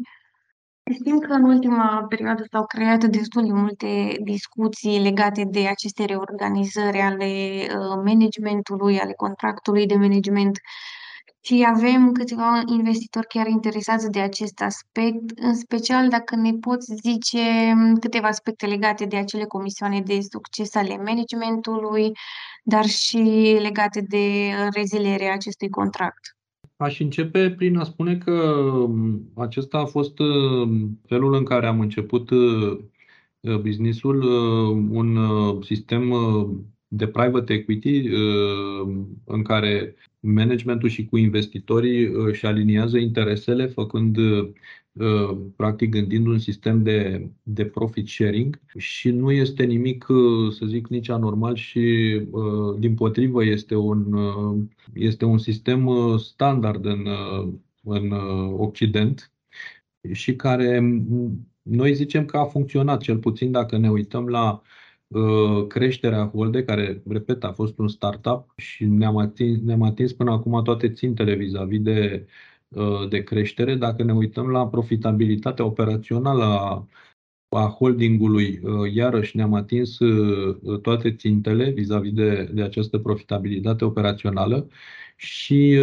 Știm 0.92 1.18
că 1.18 1.32
în 1.32 1.44
ultima 1.44 2.06
perioadă 2.08 2.44
s-au 2.50 2.66
creat 2.66 3.04
destul 3.04 3.46
de 3.46 3.52
multe 3.52 4.16
discuții 4.22 5.00
legate 5.00 5.44
de 5.44 5.66
aceste 5.66 6.04
reorganizări 6.04 6.98
ale 6.98 7.26
uh, 7.60 8.02
managementului, 8.04 8.98
ale 8.98 9.12
contractului 9.12 9.86
de 9.86 9.94
management 9.94 10.58
și 11.40 11.66
avem 11.68 12.12
câțiva 12.12 12.62
investitori 12.66 13.26
chiar 13.26 13.46
interesați 13.46 14.10
de 14.10 14.20
acest 14.20 14.60
aspect, 14.60 15.38
în 15.38 15.54
special 15.54 16.08
dacă 16.08 16.36
ne 16.36 16.52
poți 16.60 16.94
zice 16.94 17.74
câteva 18.00 18.28
aspecte 18.28 18.66
legate 18.66 19.04
de 19.04 19.16
acele 19.16 19.44
comisioane 19.44 20.00
de 20.00 20.20
succes 20.30 20.74
ale 20.74 20.96
managementului, 20.96 22.12
dar 22.62 22.84
și 22.84 23.56
legate 23.60 24.00
de 24.00 24.52
rezilierea 24.74 25.32
acestui 25.32 25.68
contract. 25.68 26.37
Aș 26.78 27.00
începe 27.00 27.50
prin 27.50 27.76
a 27.76 27.84
spune 27.84 28.18
că 28.18 28.32
um, 28.32 29.32
acesta 29.34 29.78
a 29.78 29.84
fost 29.84 30.18
um, 30.18 31.00
felul 31.06 31.34
în 31.34 31.44
care 31.44 31.66
am 31.66 31.80
început 31.80 32.30
uh, 32.30 32.78
uh, 33.40 33.56
businessul, 33.56 34.22
uh, 34.22 34.86
un 34.90 35.18
sistem 35.62 36.14
de 36.88 37.08
private 37.08 37.52
equity 37.52 38.08
în 39.24 39.42
care 39.42 39.94
managementul 40.20 40.88
și 40.88 41.06
cu 41.06 41.16
investitorii 41.16 42.04
își 42.06 42.46
aliniază 42.46 42.98
interesele 42.98 43.66
făcând 43.66 44.16
Uh, 44.16 44.48
practic 45.56 45.90
gândind 45.90 46.26
un 46.26 46.38
sistem 46.38 46.82
de, 46.82 47.28
de 47.42 47.64
profit 47.64 48.08
sharing 48.08 48.60
și 48.76 49.10
nu 49.10 49.30
este 49.30 49.64
nimic, 49.64 50.06
uh, 50.08 50.52
să 50.52 50.66
zic, 50.66 50.86
nici 50.86 51.08
anormal 51.08 51.54
și 51.54 51.78
uh, 52.30 52.78
din 52.78 52.94
potrivă 52.94 53.44
este 53.44 53.74
un, 53.74 54.16
este 54.94 55.24
un 55.24 55.38
sistem 55.38 55.90
standard 56.16 56.84
în, 56.84 57.06
în 57.82 58.10
Occident 58.56 59.32
și 60.12 60.36
care 60.36 60.98
noi 61.62 61.94
zicem 61.94 62.24
că 62.24 62.36
a 62.36 62.44
funcționat, 62.44 63.00
cel 63.00 63.18
puțin 63.18 63.50
dacă 63.50 63.78
ne 63.78 63.90
uităm 63.90 64.26
la 64.26 64.62
creșterea 65.68 66.30
Holde, 66.34 66.64
care, 66.64 67.02
repet, 67.08 67.44
a 67.44 67.52
fost 67.52 67.78
un 67.78 67.88
startup 67.88 68.52
și 68.56 68.84
ne-am 68.84 69.16
atins, 69.16 69.60
ne-am 69.60 69.82
atins 69.82 70.12
până 70.12 70.30
acum 70.30 70.62
toate 70.62 70.90
țintele 70.90 71.34
vis-a-vis 71.34 71.80
de 71.80 72.26
Uh, 72.26 72.47
de 73.08 73.22
creștere. 73.22 73.74
Dacă 73.74 74.02
ne 74.02 74.12
uităm 74.12 74.48
la 74.48 74.68
profitabilitatea 74.68 75.64
operațională 75.64 76.44
a, 76.44 76.88
a 77.48 77.66
holdingului, 77.78 78.60
uh, 78.62 78.92
iarăși 78.92 79.36
ne-am 79.36 79.54
atins 79.54 79.98
uh, 79.98 80.80
toate 80.82 81.14
țintele 81.14 81.70
vis-a-vis 81.70 82.12
de, 82.12 82.50
de 82.52 82.62
această 82.62 82.98
profitabilitate 82.98 83.84
operațională 83.84 84.68
și 85.16 85.78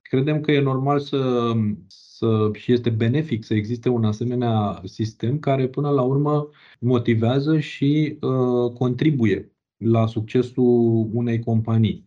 credem 0.00 0.40
că 0.40 0.52
e 0.52 0.60
normal 0.60 1.00
să, 1.00 1.52
să 1.86 2.50
și 2.52 2.72
este 2.72 2.90
benefic 2.90 3.44
să 3.44 3.54
existe 3.54 3.88
un 3.88 4.04
asemenea 4.04 4.80
sistem 4.84 5.38
care 5.38 5.68
până 5.68 5.90
la 5.90 6.02
urmă 6.02 6.48
motivează 6.80 7.58
și 7.58 8.18
uh, 8.20 8.72
contribuie 8.72 9.52
la 9.76 10.06
succesul 10.06 11.08
unei 11.12 11.38
companii. 11.38 12.04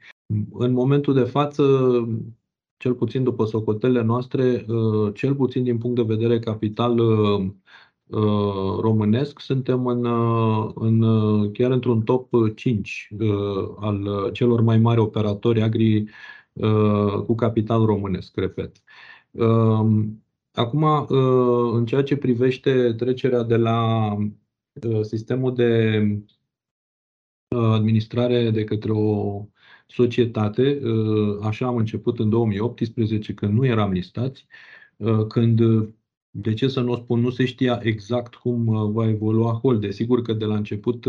În 0.53 0.71
momentul 0.71 1.13
de 1.13 1.23
față, 1.23 1.63
cel 2.81 2.93
puțin 2.93 3.23
după 3.23 3.45
socotelele 3.45 4.01
noastre, 4.01 4.65
uh, 4.67 5.13
cel 5.13 5.35
puțin 5.35 5.63
din 5.63 5.77
punct 5.77 5.95
de 5.95 6.15
vedere 6.15 6.39
capital 6.39 6.99
uh, 6.99 7.45
uh, 8.07 8.79
românesc, 8.79 9.39
suntem 9.39 9.85
în, 9.87 10.05
în, 10.75 11.01
chiar 11.51 11.71
într-un 11.71 12.01
top 12.01 12.29
5 12.55 13.09
al 13.79 14.29
celor 14.33 14.61
mai 14.61 14.77
mari 14.77 14.99
operatori 14.99 15.61
agri 15.61 16.05
cu 17.25 17.35
capital 17.35 17.85
românesc, 17.85 18.35
repet. 18.35 18.83
Acum, 20.53 20.83
în 21.73 21.85
ceea 21.85 22.03
ce 22.03 22.15
privește 22.17 22.93
trecerea 22.93 23.43
de 23.43 23.55
la 23.55 24.17
sistemul 25.01 25.55
de 25.55 26.01
administrare 27.47 28.49
de 28.51 28.63
către 28.63 28.91
o 28.91 29.45
societate, 29.91 30.79
uh, 30.83 31.37
așa 31.41 31.67
am 31.67 31.75
început 31.75 32.19
în 32.19 32.29
2018, 32.29 33.33
când 33.33 33.53
nu 33.53 33.65
eram 33.65 33.91
listați, 33.91 34.45
uh, 34.97 35.25
când, 35.27 35.61
de 36.29 36.53
ce 36.53 36.67
să 36.67 36.81
nu 36.81 36.91
o 36.91 36.95
spun, 36.95 37.19
nu 37.19 37.29
se 37.29 37.45
știa 37.45 37.79
exact 37.83 38.35
cum 38.35 38.67
uh, 38.67 38.89
va 38.91 39.07
evolua 39.07 39.53
Holde. 39.53 39.91
Sigur 39.91 40.21
că 40.21 40.33
de 40.33 40.45
la 40.45 40.55
început 40.55 41.05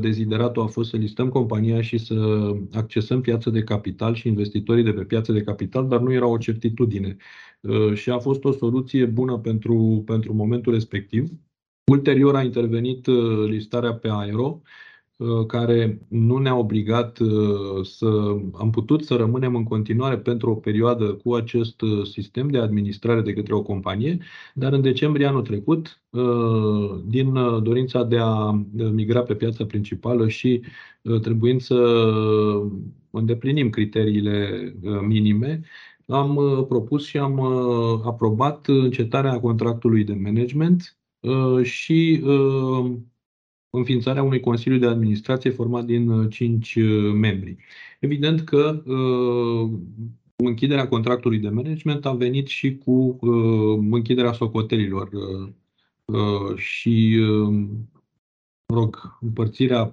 dezideratul 0.00 0.62
a 0.62 0.66
fost 0.66 0.90
să 0.90 0.96
listăm 0.96 1.28
compania 1.28 1.80
și 1.80 1.98
să 1.98 2.50
accesăm 2.72 3.20
piața 3.20 3.50
de 3.50 3.62
capital 3.62 4.14
și 4.14 4.28
investitorii 4.28 4.84
de 4.84 4.92
pe 4.92 5.04
piața 5.04 5.32
de 5.32 5.42
capital, 5.42 5.88
dar 5.88 6.00
nu 6.00 6.12
era 6.12 6.26
o 6.26 6.38
certitudine. 6.38 7.16
Și 7.94 8.10
a 8.10 8.18
fost 8.18 8.44
o 8.44 8.52
soluție 8.52 9.04
bună 9.04 9.38
pentru, 9.38 10.02
pentru 10.06 10.34
momentul 10.34 10.72
respectiv. 10.72 11.30
Ulterior 11.90 12.36
a 12.36 12.42
intervenit 12.42 13.06
listarea 13.46 13.94
pe 13.94 14.08
Aero, 14.10 14.62
Uh, 14.62 14.70
care 15.46 16.06
nu 16.08 16.38
ne-a 16.38 16.56
obligat 16.56 17.18
uh, 17.18 17.82
să 17.82 18.06
am 18.52 18.70
putut 18.70 19.04
să 19.04 19.14
rămânem 19.14 19.54
în 19.54 19.64
continuare 19.64 20.18
pentru 20.18 20.50
o 20.50 20.54
perioadă 20.54 21.14
cu 21.14 21.34
acest 21.34 21.80
uh, 21.80 22.06
sistem 22.06 22.48
de 22.48 22.58
administrare 22.58 23.20
de 23.20 23.32
către 23.32 23.54
o 23.54 23.62
companie, 23.62 24.18
dar 24.54 24.72
în 24.72 24.80
decembrie 24.80 25.26
anul 25.26 25.42
trecut, 25.42 26.02
din 27.04 27.32
dorința 27.62 28.02
de 28.04 28.18
a 28.18 28.50
migra 28.92 29.22
pe 29.22 29.34
piața 29.34 29.64
principală 29.66 30.28
și 30.28 30.62
trebuind 31.22 31.60
să 31.60 31.74
îndeplinim 33.10 33.70
criteriile 33.70 34.74
minime, 35.06 35.60
am 36.06 36.38
propus 36.68 37.06
și 37.06 37.18
am 37.18 37.40
aprobat 38.04 38.66
încetarea 38.66 39.40
contractului 39.40 40.04
de 40.04 40.14
management 40.14 40.96
și 41.62 42.22
înființarea 43.76 44.22
unui 44.22 44.40
Consiliu 44.40 44.78
de 44.78 44.86
Administrație 44.86 45.50
format 45.50 45.84
din 45.84 46.08
uh, 46.08 46.30
cinci 46.30 46.74
uh, 46.74 47.12
membri. 47.12 47.56
Evident 48.00 48.40
că 48.40 48.82
uh, 48.86 49.70
închiderea 50.36 50.88
contractului 50.88 51.38
de 51.38 51.48
management 51.48 52.06
a 52.06 52.12
venit 52.12 52.46
și 52.46 52.76
cu 52.76 53.18
închiderea 53.90 54.32
socotelilor 54.32 55.08
și 56.56 57.16
rog, 58.66 59.18
împărțirea 59.20 59.92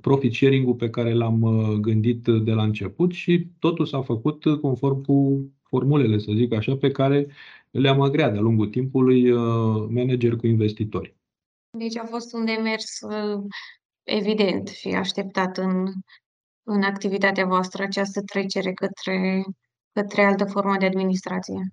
profit 0.00 0.34
sharing-ul 0.34 0.74
pe 0.74 0.90
care 0.90 1.12
l-am 1.12 1.40
gândit 1.80 2.24
de 2.24 2.52
la 2.52 2.62
început 2.62 3.12
și 3.12 3.46
totul 3.58 3.86
s-a 3.86 4.02
făcut 4.02 4.44
conform 4.60 5.02
cu 5.02 5.48
formulele, 5.62 6.18
să 6.18 6.32
zic 6.34 6.52
așa, 6.52 6.76
pe 6.76 6.90
care 6.90 7.26
le-am 7.70 8.00
agreat 8.00 8.32
de-a 8.32 8.40
lungul 8.40 8.68
timpului 8.68 9.30
manager 9.88 10.36
cu 10.36 10.46
investitori. 10.46 11.17
Deci 11.70 11.96
a 11.96 12.04
fost 12.04 12.32
un 12.32 12.44
demers 12.44 13.00
uh, 13.00 13.42
evident 14.02 14.68
și 14.68 14.88
așteptat 14.88 15.56
în, 15.56 15.84
în 16.62 16.82
activitatea 16.82 17.46
voastră 17.46 17.82
această 17.82 18.22
trecere 18.22 18.72
către, 18.72 19.44
către 19.92 20.24
altă 20.24 20.44
formă 20.44 20.76
de 20.78 20.86
administrație? 20.86 21.72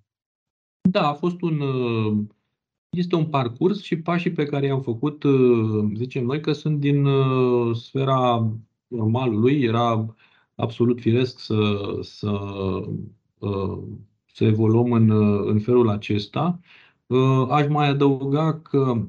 Da, 0.82 1.08
a 1.08 1.14
fost 1.14 1.42
un, 1.42 1.62
este 2.90 3.16
un 3.16 3.30
parcurs 3.30 3.82
și 3.82 3.98
pașii 3.98 4.32
pe 4.32 4.46
care 4.46 4.66
i-am 4.66 4.82
făcut, 4.82 5.24
zicem 5.96 6.24
noi 6.24 6.42
că 6.42 6.52
sunt 6.52 6.80
din 6.80 7.08
sfera 7.74 8.52
normalului, 8.88 9.62
era 9.62 10.16
absolut 10.56 11.00
firesc 11.00 11.40
să, 11.40 11.58
să, 12.02 12.38
să 14.26 14.44
evoluăm 14.44 14.92
în, 14.92 15.10
în 15.48 15.60
felul 15.60 15.90
acesta. 15.90 16.60
Aș 17.50 17.68
mai 17.68 17.88
adăuga 17.88 18.60
că 18.60 19.08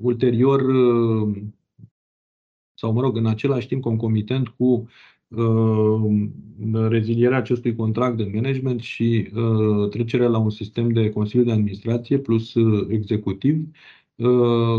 ulterior, 0.00 0.62
sau 2.74 2.92
mă 2.92 3.00
rog, 3.00 3.16
în 3.16 3.26
același 3.26 3.66
timp 3.66 3.82
concomitent 3.82 4.48
cu 4.48 4.88
rezilierea 6.88 7.38
acestui 7.38 7.76
contract 7.76 8.16
de 8.16 8.30
management 8.34 8.80
și 8.80 9.30
trecerea 9.90 10.28
la 10.28 10.38
un 10.38 10.50
sistem 10.50 10.90
de 10.90 11.10
Consiliu 11.10 11.44
de 11.44 11.52
Administrație 11.52 12.18
plus 12.18 12.54
executiv, 12.88 13.68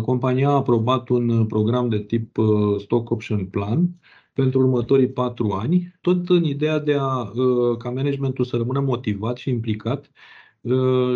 compania 0.02 0.50
a 0.50 0.56
aprobat 0.56 1.10
un 1.10 1.46
program 1.46 1.90
de 1.90 2.00
tip 2.00 2.38
Stock 2.78 3.10
Option 3.10 3.46
Plan 3.46 3.90
pentru 4.34 4.60
următorii 4.60 5.10
patru 5.10 5.52
ani, 5.52 5.96
tot 6.02 6.30
în 6.30 6.44
ideea 6.44 6.80
de 6.80 6.96
a, 7.00 7.32
ca 7.78 7.90
managementul 7.90 8.46
să 8.46 8.58
rămână 8.58 8.80
motivat 8.80 9.38
și 9.38 9.50
implicat 9.50 10.12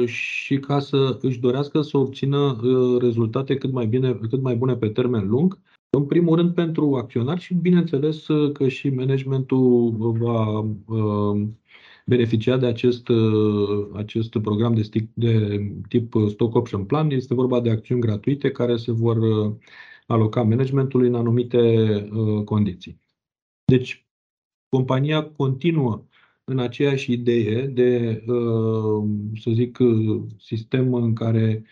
și 0.06 0.60
ca 0.60 0.80
să 0.80 1.18
își 1.22 1.40
dorească 1.40 1.82
să 1.82 1.98
obțină 1.98 2.60
rezultate 3.00 3.56
cât 3.56 3.72
mai, 3.72 3.88
bine, 3.88 4.14
cât 4.14 4.42
mai 4.42 4.56
bune 4.56 4.76
pe 4.76 4.90
termen 4.90 5.28
lung, 5.28 5.60
în 5.98 6.06
primul 6.06 6.36
rând 6.36 6.54
pentru 6.54 6.96
acționari 6.96 7.42
și 7.42 7.54
bineînțeles 7.54 8.26
că 8.54 8.68
și 8.68 8.90
managementul 8.90 9.92
va 10.20 10.66
beneficia 12.06 12.58
de 12.58 12.66
acest, 12.66 13.08
acest 13.94 14.38
program 14.38 14.74
de, 14.74 14.82
stick, 14.82 15.08
de 15.14 15.62
tip 15.88 16.14
Stock 16.28 16.56
Option 16.56 16.84
Plan. 16.86 17.10
Este 17.10 17.34
vorba 17.34 17.60
de 17.62 17.70
acțiuni 17.70 18.02
gratuite 18.02 18.52
care 18.52 18.78
se 18.78 18.92
vor 18.92 19.18
aloca 20.08 20.42
managementului 20.42 21.08
în 21.08 21.16
anumite 21.16 21.86
condiții. 22.46 23.00
Deci, 23.66 24.06
compania 24.70 25.24
continuă 25.24 26.06
în 26.52 26.60
aceeași 26.60 27.12
idee 27.12 27.66
de, 27.66 28.24
să 29.42 29.52
zic, 29.54 29.78
sistem 30.40 30.94
în 30.94 31.14
care 31.14 31.64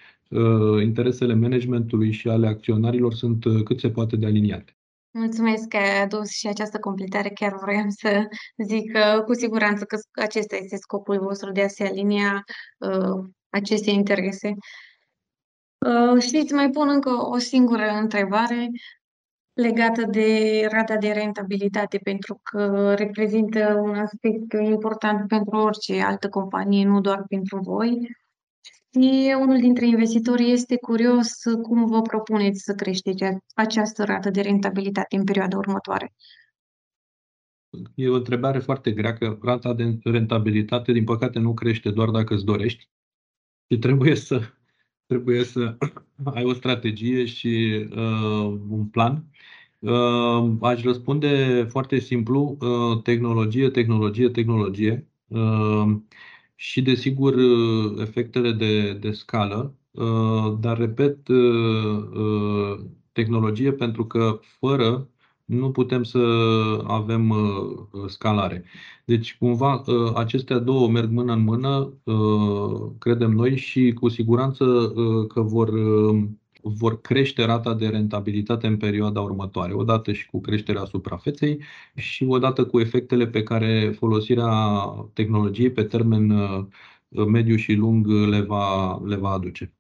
interesele 0.82 1.34
managementului 1.34 2.12
și 2.12 2.28
ale 2.28 2.48
acționarilor 2.48 3.14
sunt 3.14 3.44
cât 3.64 3.80
se 3.80 3.90
poate 3.90 4.16
de 4.16 4.26
aliniate. 4.26 4.74
Mulțumesc 5.12 5.68
că 5.68 5.78
ai 5.78 6.02
adus 6.02 6.30
și 6.30 6.48
această 6.48 6.80
completare. 6.80 7.30
Chiar 7.30 7.56
vroiam 7.62 7.90
să 7.90 8.28
zic 8.68 8.92
că 8.92 9.24
cu 9.26 9.34
siguranță 9.34 9.86
că 9.86 10.22
acesta 10.22 10.56
este 10.56 10.76
scopul 10.76 11.20
vostru 11.20 11.52
de 11.52 11.62
a 11.62 11.68
se 11.68 11.84
alinia 11.84 12.44
uh, 12.78 13.30
aceste 13.50 13.90
interese. 13.90 14.54
Uh, 15.86 16.22
și 16.22 16.36
îți 16.36 16.54
mai 16.54 16.70
pun 16.70 16.90
încă 16.90 17.10
o 17.10 17.38
singură 17.38 17.88
întrebare 17.88 18.70
legată 19.60 20.04
de 20.04 20.68
rata 20.72 20.98
de 20.98 21.12
rentabilitate, 21.12 21.98
pentru 21.98 22.40
că 22.44 22.94
reprezintă 22.94 23.80
un 23.82 23.96
aspect 23.96 24.54
important 24.54 25.28
pentru 25.28 25.58
orice 25.58 26.02
altă 26.02 26.30
companie, 26.30 26.86
nu 26.86 27.02
doar 27.02 27.24
pentru 27.28 27.60
voi. 27.60 28.18
Și 28.92 29.36
unul 29.40 29.60
dintre 29.60 29.86
investitori 29.86 30.52
este 30.52 30.78
curios 30.78 31.34
cum 31.62 31.86
vă 31.86 32.02
propuneți 32.02 32.64
să 32.64 32.74
creșteți 32.74 33.24
această 33.56 34.04
rată 34.04 34.30
de 34.30 34.42
rentabilitate 34.42 35.16
în 35.16 35.24
perioada 35.24 35.58
următoare. 35.58 36.14
E 37.96 38.10
o 38.10 38.16
întrebare 38.16 38.60
foarte 38.60 38.92
grea, 38.92 39.14
că 39.14 39.38
rata 39.42 39.74
de 39.74 40.00
rentabilitate, 40.04 40.92
din 40.92 41.04
păcate, 41.04 41.40
nu 41.40 41.54
crește 41.54 41.92
doar 41.92 42.10
dacă 42.10 42.34
îți 42.34 42.46
dorești. 42.46 42.90
Și 43.72 43.78
trebuie 43.80 44.16
să, 44.16 44.42
trebuie 45.10 45.44
să 45.44 45.78
ai 46.36 46.44
o 46.44 46.54
strategie 46.54 47.26
și 47.26 47.86
uh, 47.92 48.60
un 48.70 48.86
plan. 48.86 49.26
Uh, 49.80 50.52
aș 50.62 50.84
răspunde 50.84 51.66
foarte 51.70 52.00
simplu, 52.00 52.58
uh, 52.60 53.02
tehnologie, 53.04 53.70
tehnologie, 53.70 54.30
tehnologie. 54.30 55.08
Uh, 55.28 55.96
și, 56.56 56.82
desigur, 56.82 57.36
efectele 58.00 58.52
de, 58.52 58.94
de 58.94 59.12
scală, 59.12 59.76
uh, 59.92 60.58
dar, 60.60 60.78
repet, 60.78 61.28
uh, 61.28 62.04
uh, 62.14 62.80
tehnologie 63.12 63.74
pentru 63.74 64.06
că 64.08 64.40
fără 64.60 65.10
nu 65.50 65.72
putem 65.72 66.04
să 66.04 66.20
avem 66.88 67.34
scalare. 68.08 68.64
Deci, 69.06 69.38
cumva, 69.38 69.84
acestea 70.16 70.58
două 70.60 70.88
merg 70.88 71.12
mână 71.12 71.34
în 71.34 71.44
mână, 71.44 71.94
credem 73.00 73.32
noi, 73.32 73.58
și 73.58 73.94
cu 73.94 74.10
siguranță 74.10 74.94
că 75.28 75.42
vor 75.42 75.70
vor 76.62 77.02
crește 77.02 77.46
rata 77.46 77.74
de 77.74 77.88
rentabilitate 77.88 78.68
în 78.68 78.78
perioada 78.78 79.22
următoare, 79.22 79.74
odată 79.74 80.12
și 80.12 80.26
cu 80.28 80.42
creșterea 80.42 80.86
suprafeței 80.86 81.62
și 81.96 82.24
odată 82.24 82.66
cu 82.66 82.80
efectele 82.80 83.28
pe 83.28 83.44
care 83.44 83.92
folosirea 83.98 84.80
tehnologiei 85.14 85.72
pe 85.72 85.84
termen 85.84 86.30
uh, 86.30 86.66
mediu 87.28 87.56
și 87.56 87.74
lung 87.74 88.08
le 88.08 88.42
va, 88.42 88.98
le 89.06 89.16
va 89.16 89.30
aduce. 89.30 89.79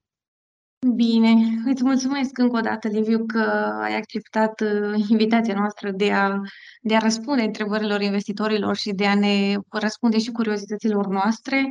Bine, 0.87 1.33
îți 1.65 1.83
mulțumesc 1.83 2.37
încă 2.37 2.57
o 2.57 2.59
dată, 2.59 2.87
Liviu, 2.87 3.25
că 3.25 3.39
ai 3.81 3.95
acceptat 3.95 4.61
uh, 4.61 5.05
invitația 5.09 5.53
noastră 5.53 5.91
de 5.91 6.11
a, 6.11 6.41
de 6.81 6.95
a 6.95 6.99
răspunde 6.99 7.41
întrebărilor 7.41 8.01
investitorilor 8.01 8.75
și 8.75 8.91
de 8.91 9.05
a 9.05 9.15
ne 9.15 9.55
răspunde 9.69 10.19
și 10.19 10.31
curiozităților 10.31 11.07
noastre. 11.07 11.69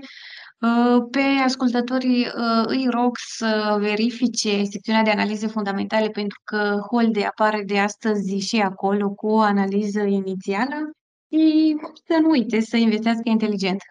Uh, 0.60 1.06
pe 1.10 1.20
ascultătorii 1.44 2.26
uh, 2.26 2.64
îi 2.66 2.86
rog 2.90 3.16
să 3.36 3.76
verifice 3.80 4.64
secțiunea 4.64 5.02
de 5.02 5.10
analize 5.10 5.46
fundamentale 5.46 6.08
pentru 6.08 6.40
că 6.44 6.80
Holde 6.90 7.24
apare 7.24 7.62
de 7.66 7.78
astăzi 7.78 8.36
și 8.36 8.56
acolo 8.56 9.10
cu 9.10 9.26
o 9.26 9.40
analiză 9.40 10.00
inițială 10.00 10.90
și 11.30 11.76
să 12.06 12.18
nu 12.20 12.28
uite 12.28 12.60
să 12.60 12.76
investească 12.76 13.22
inteligent. 13.24 13.82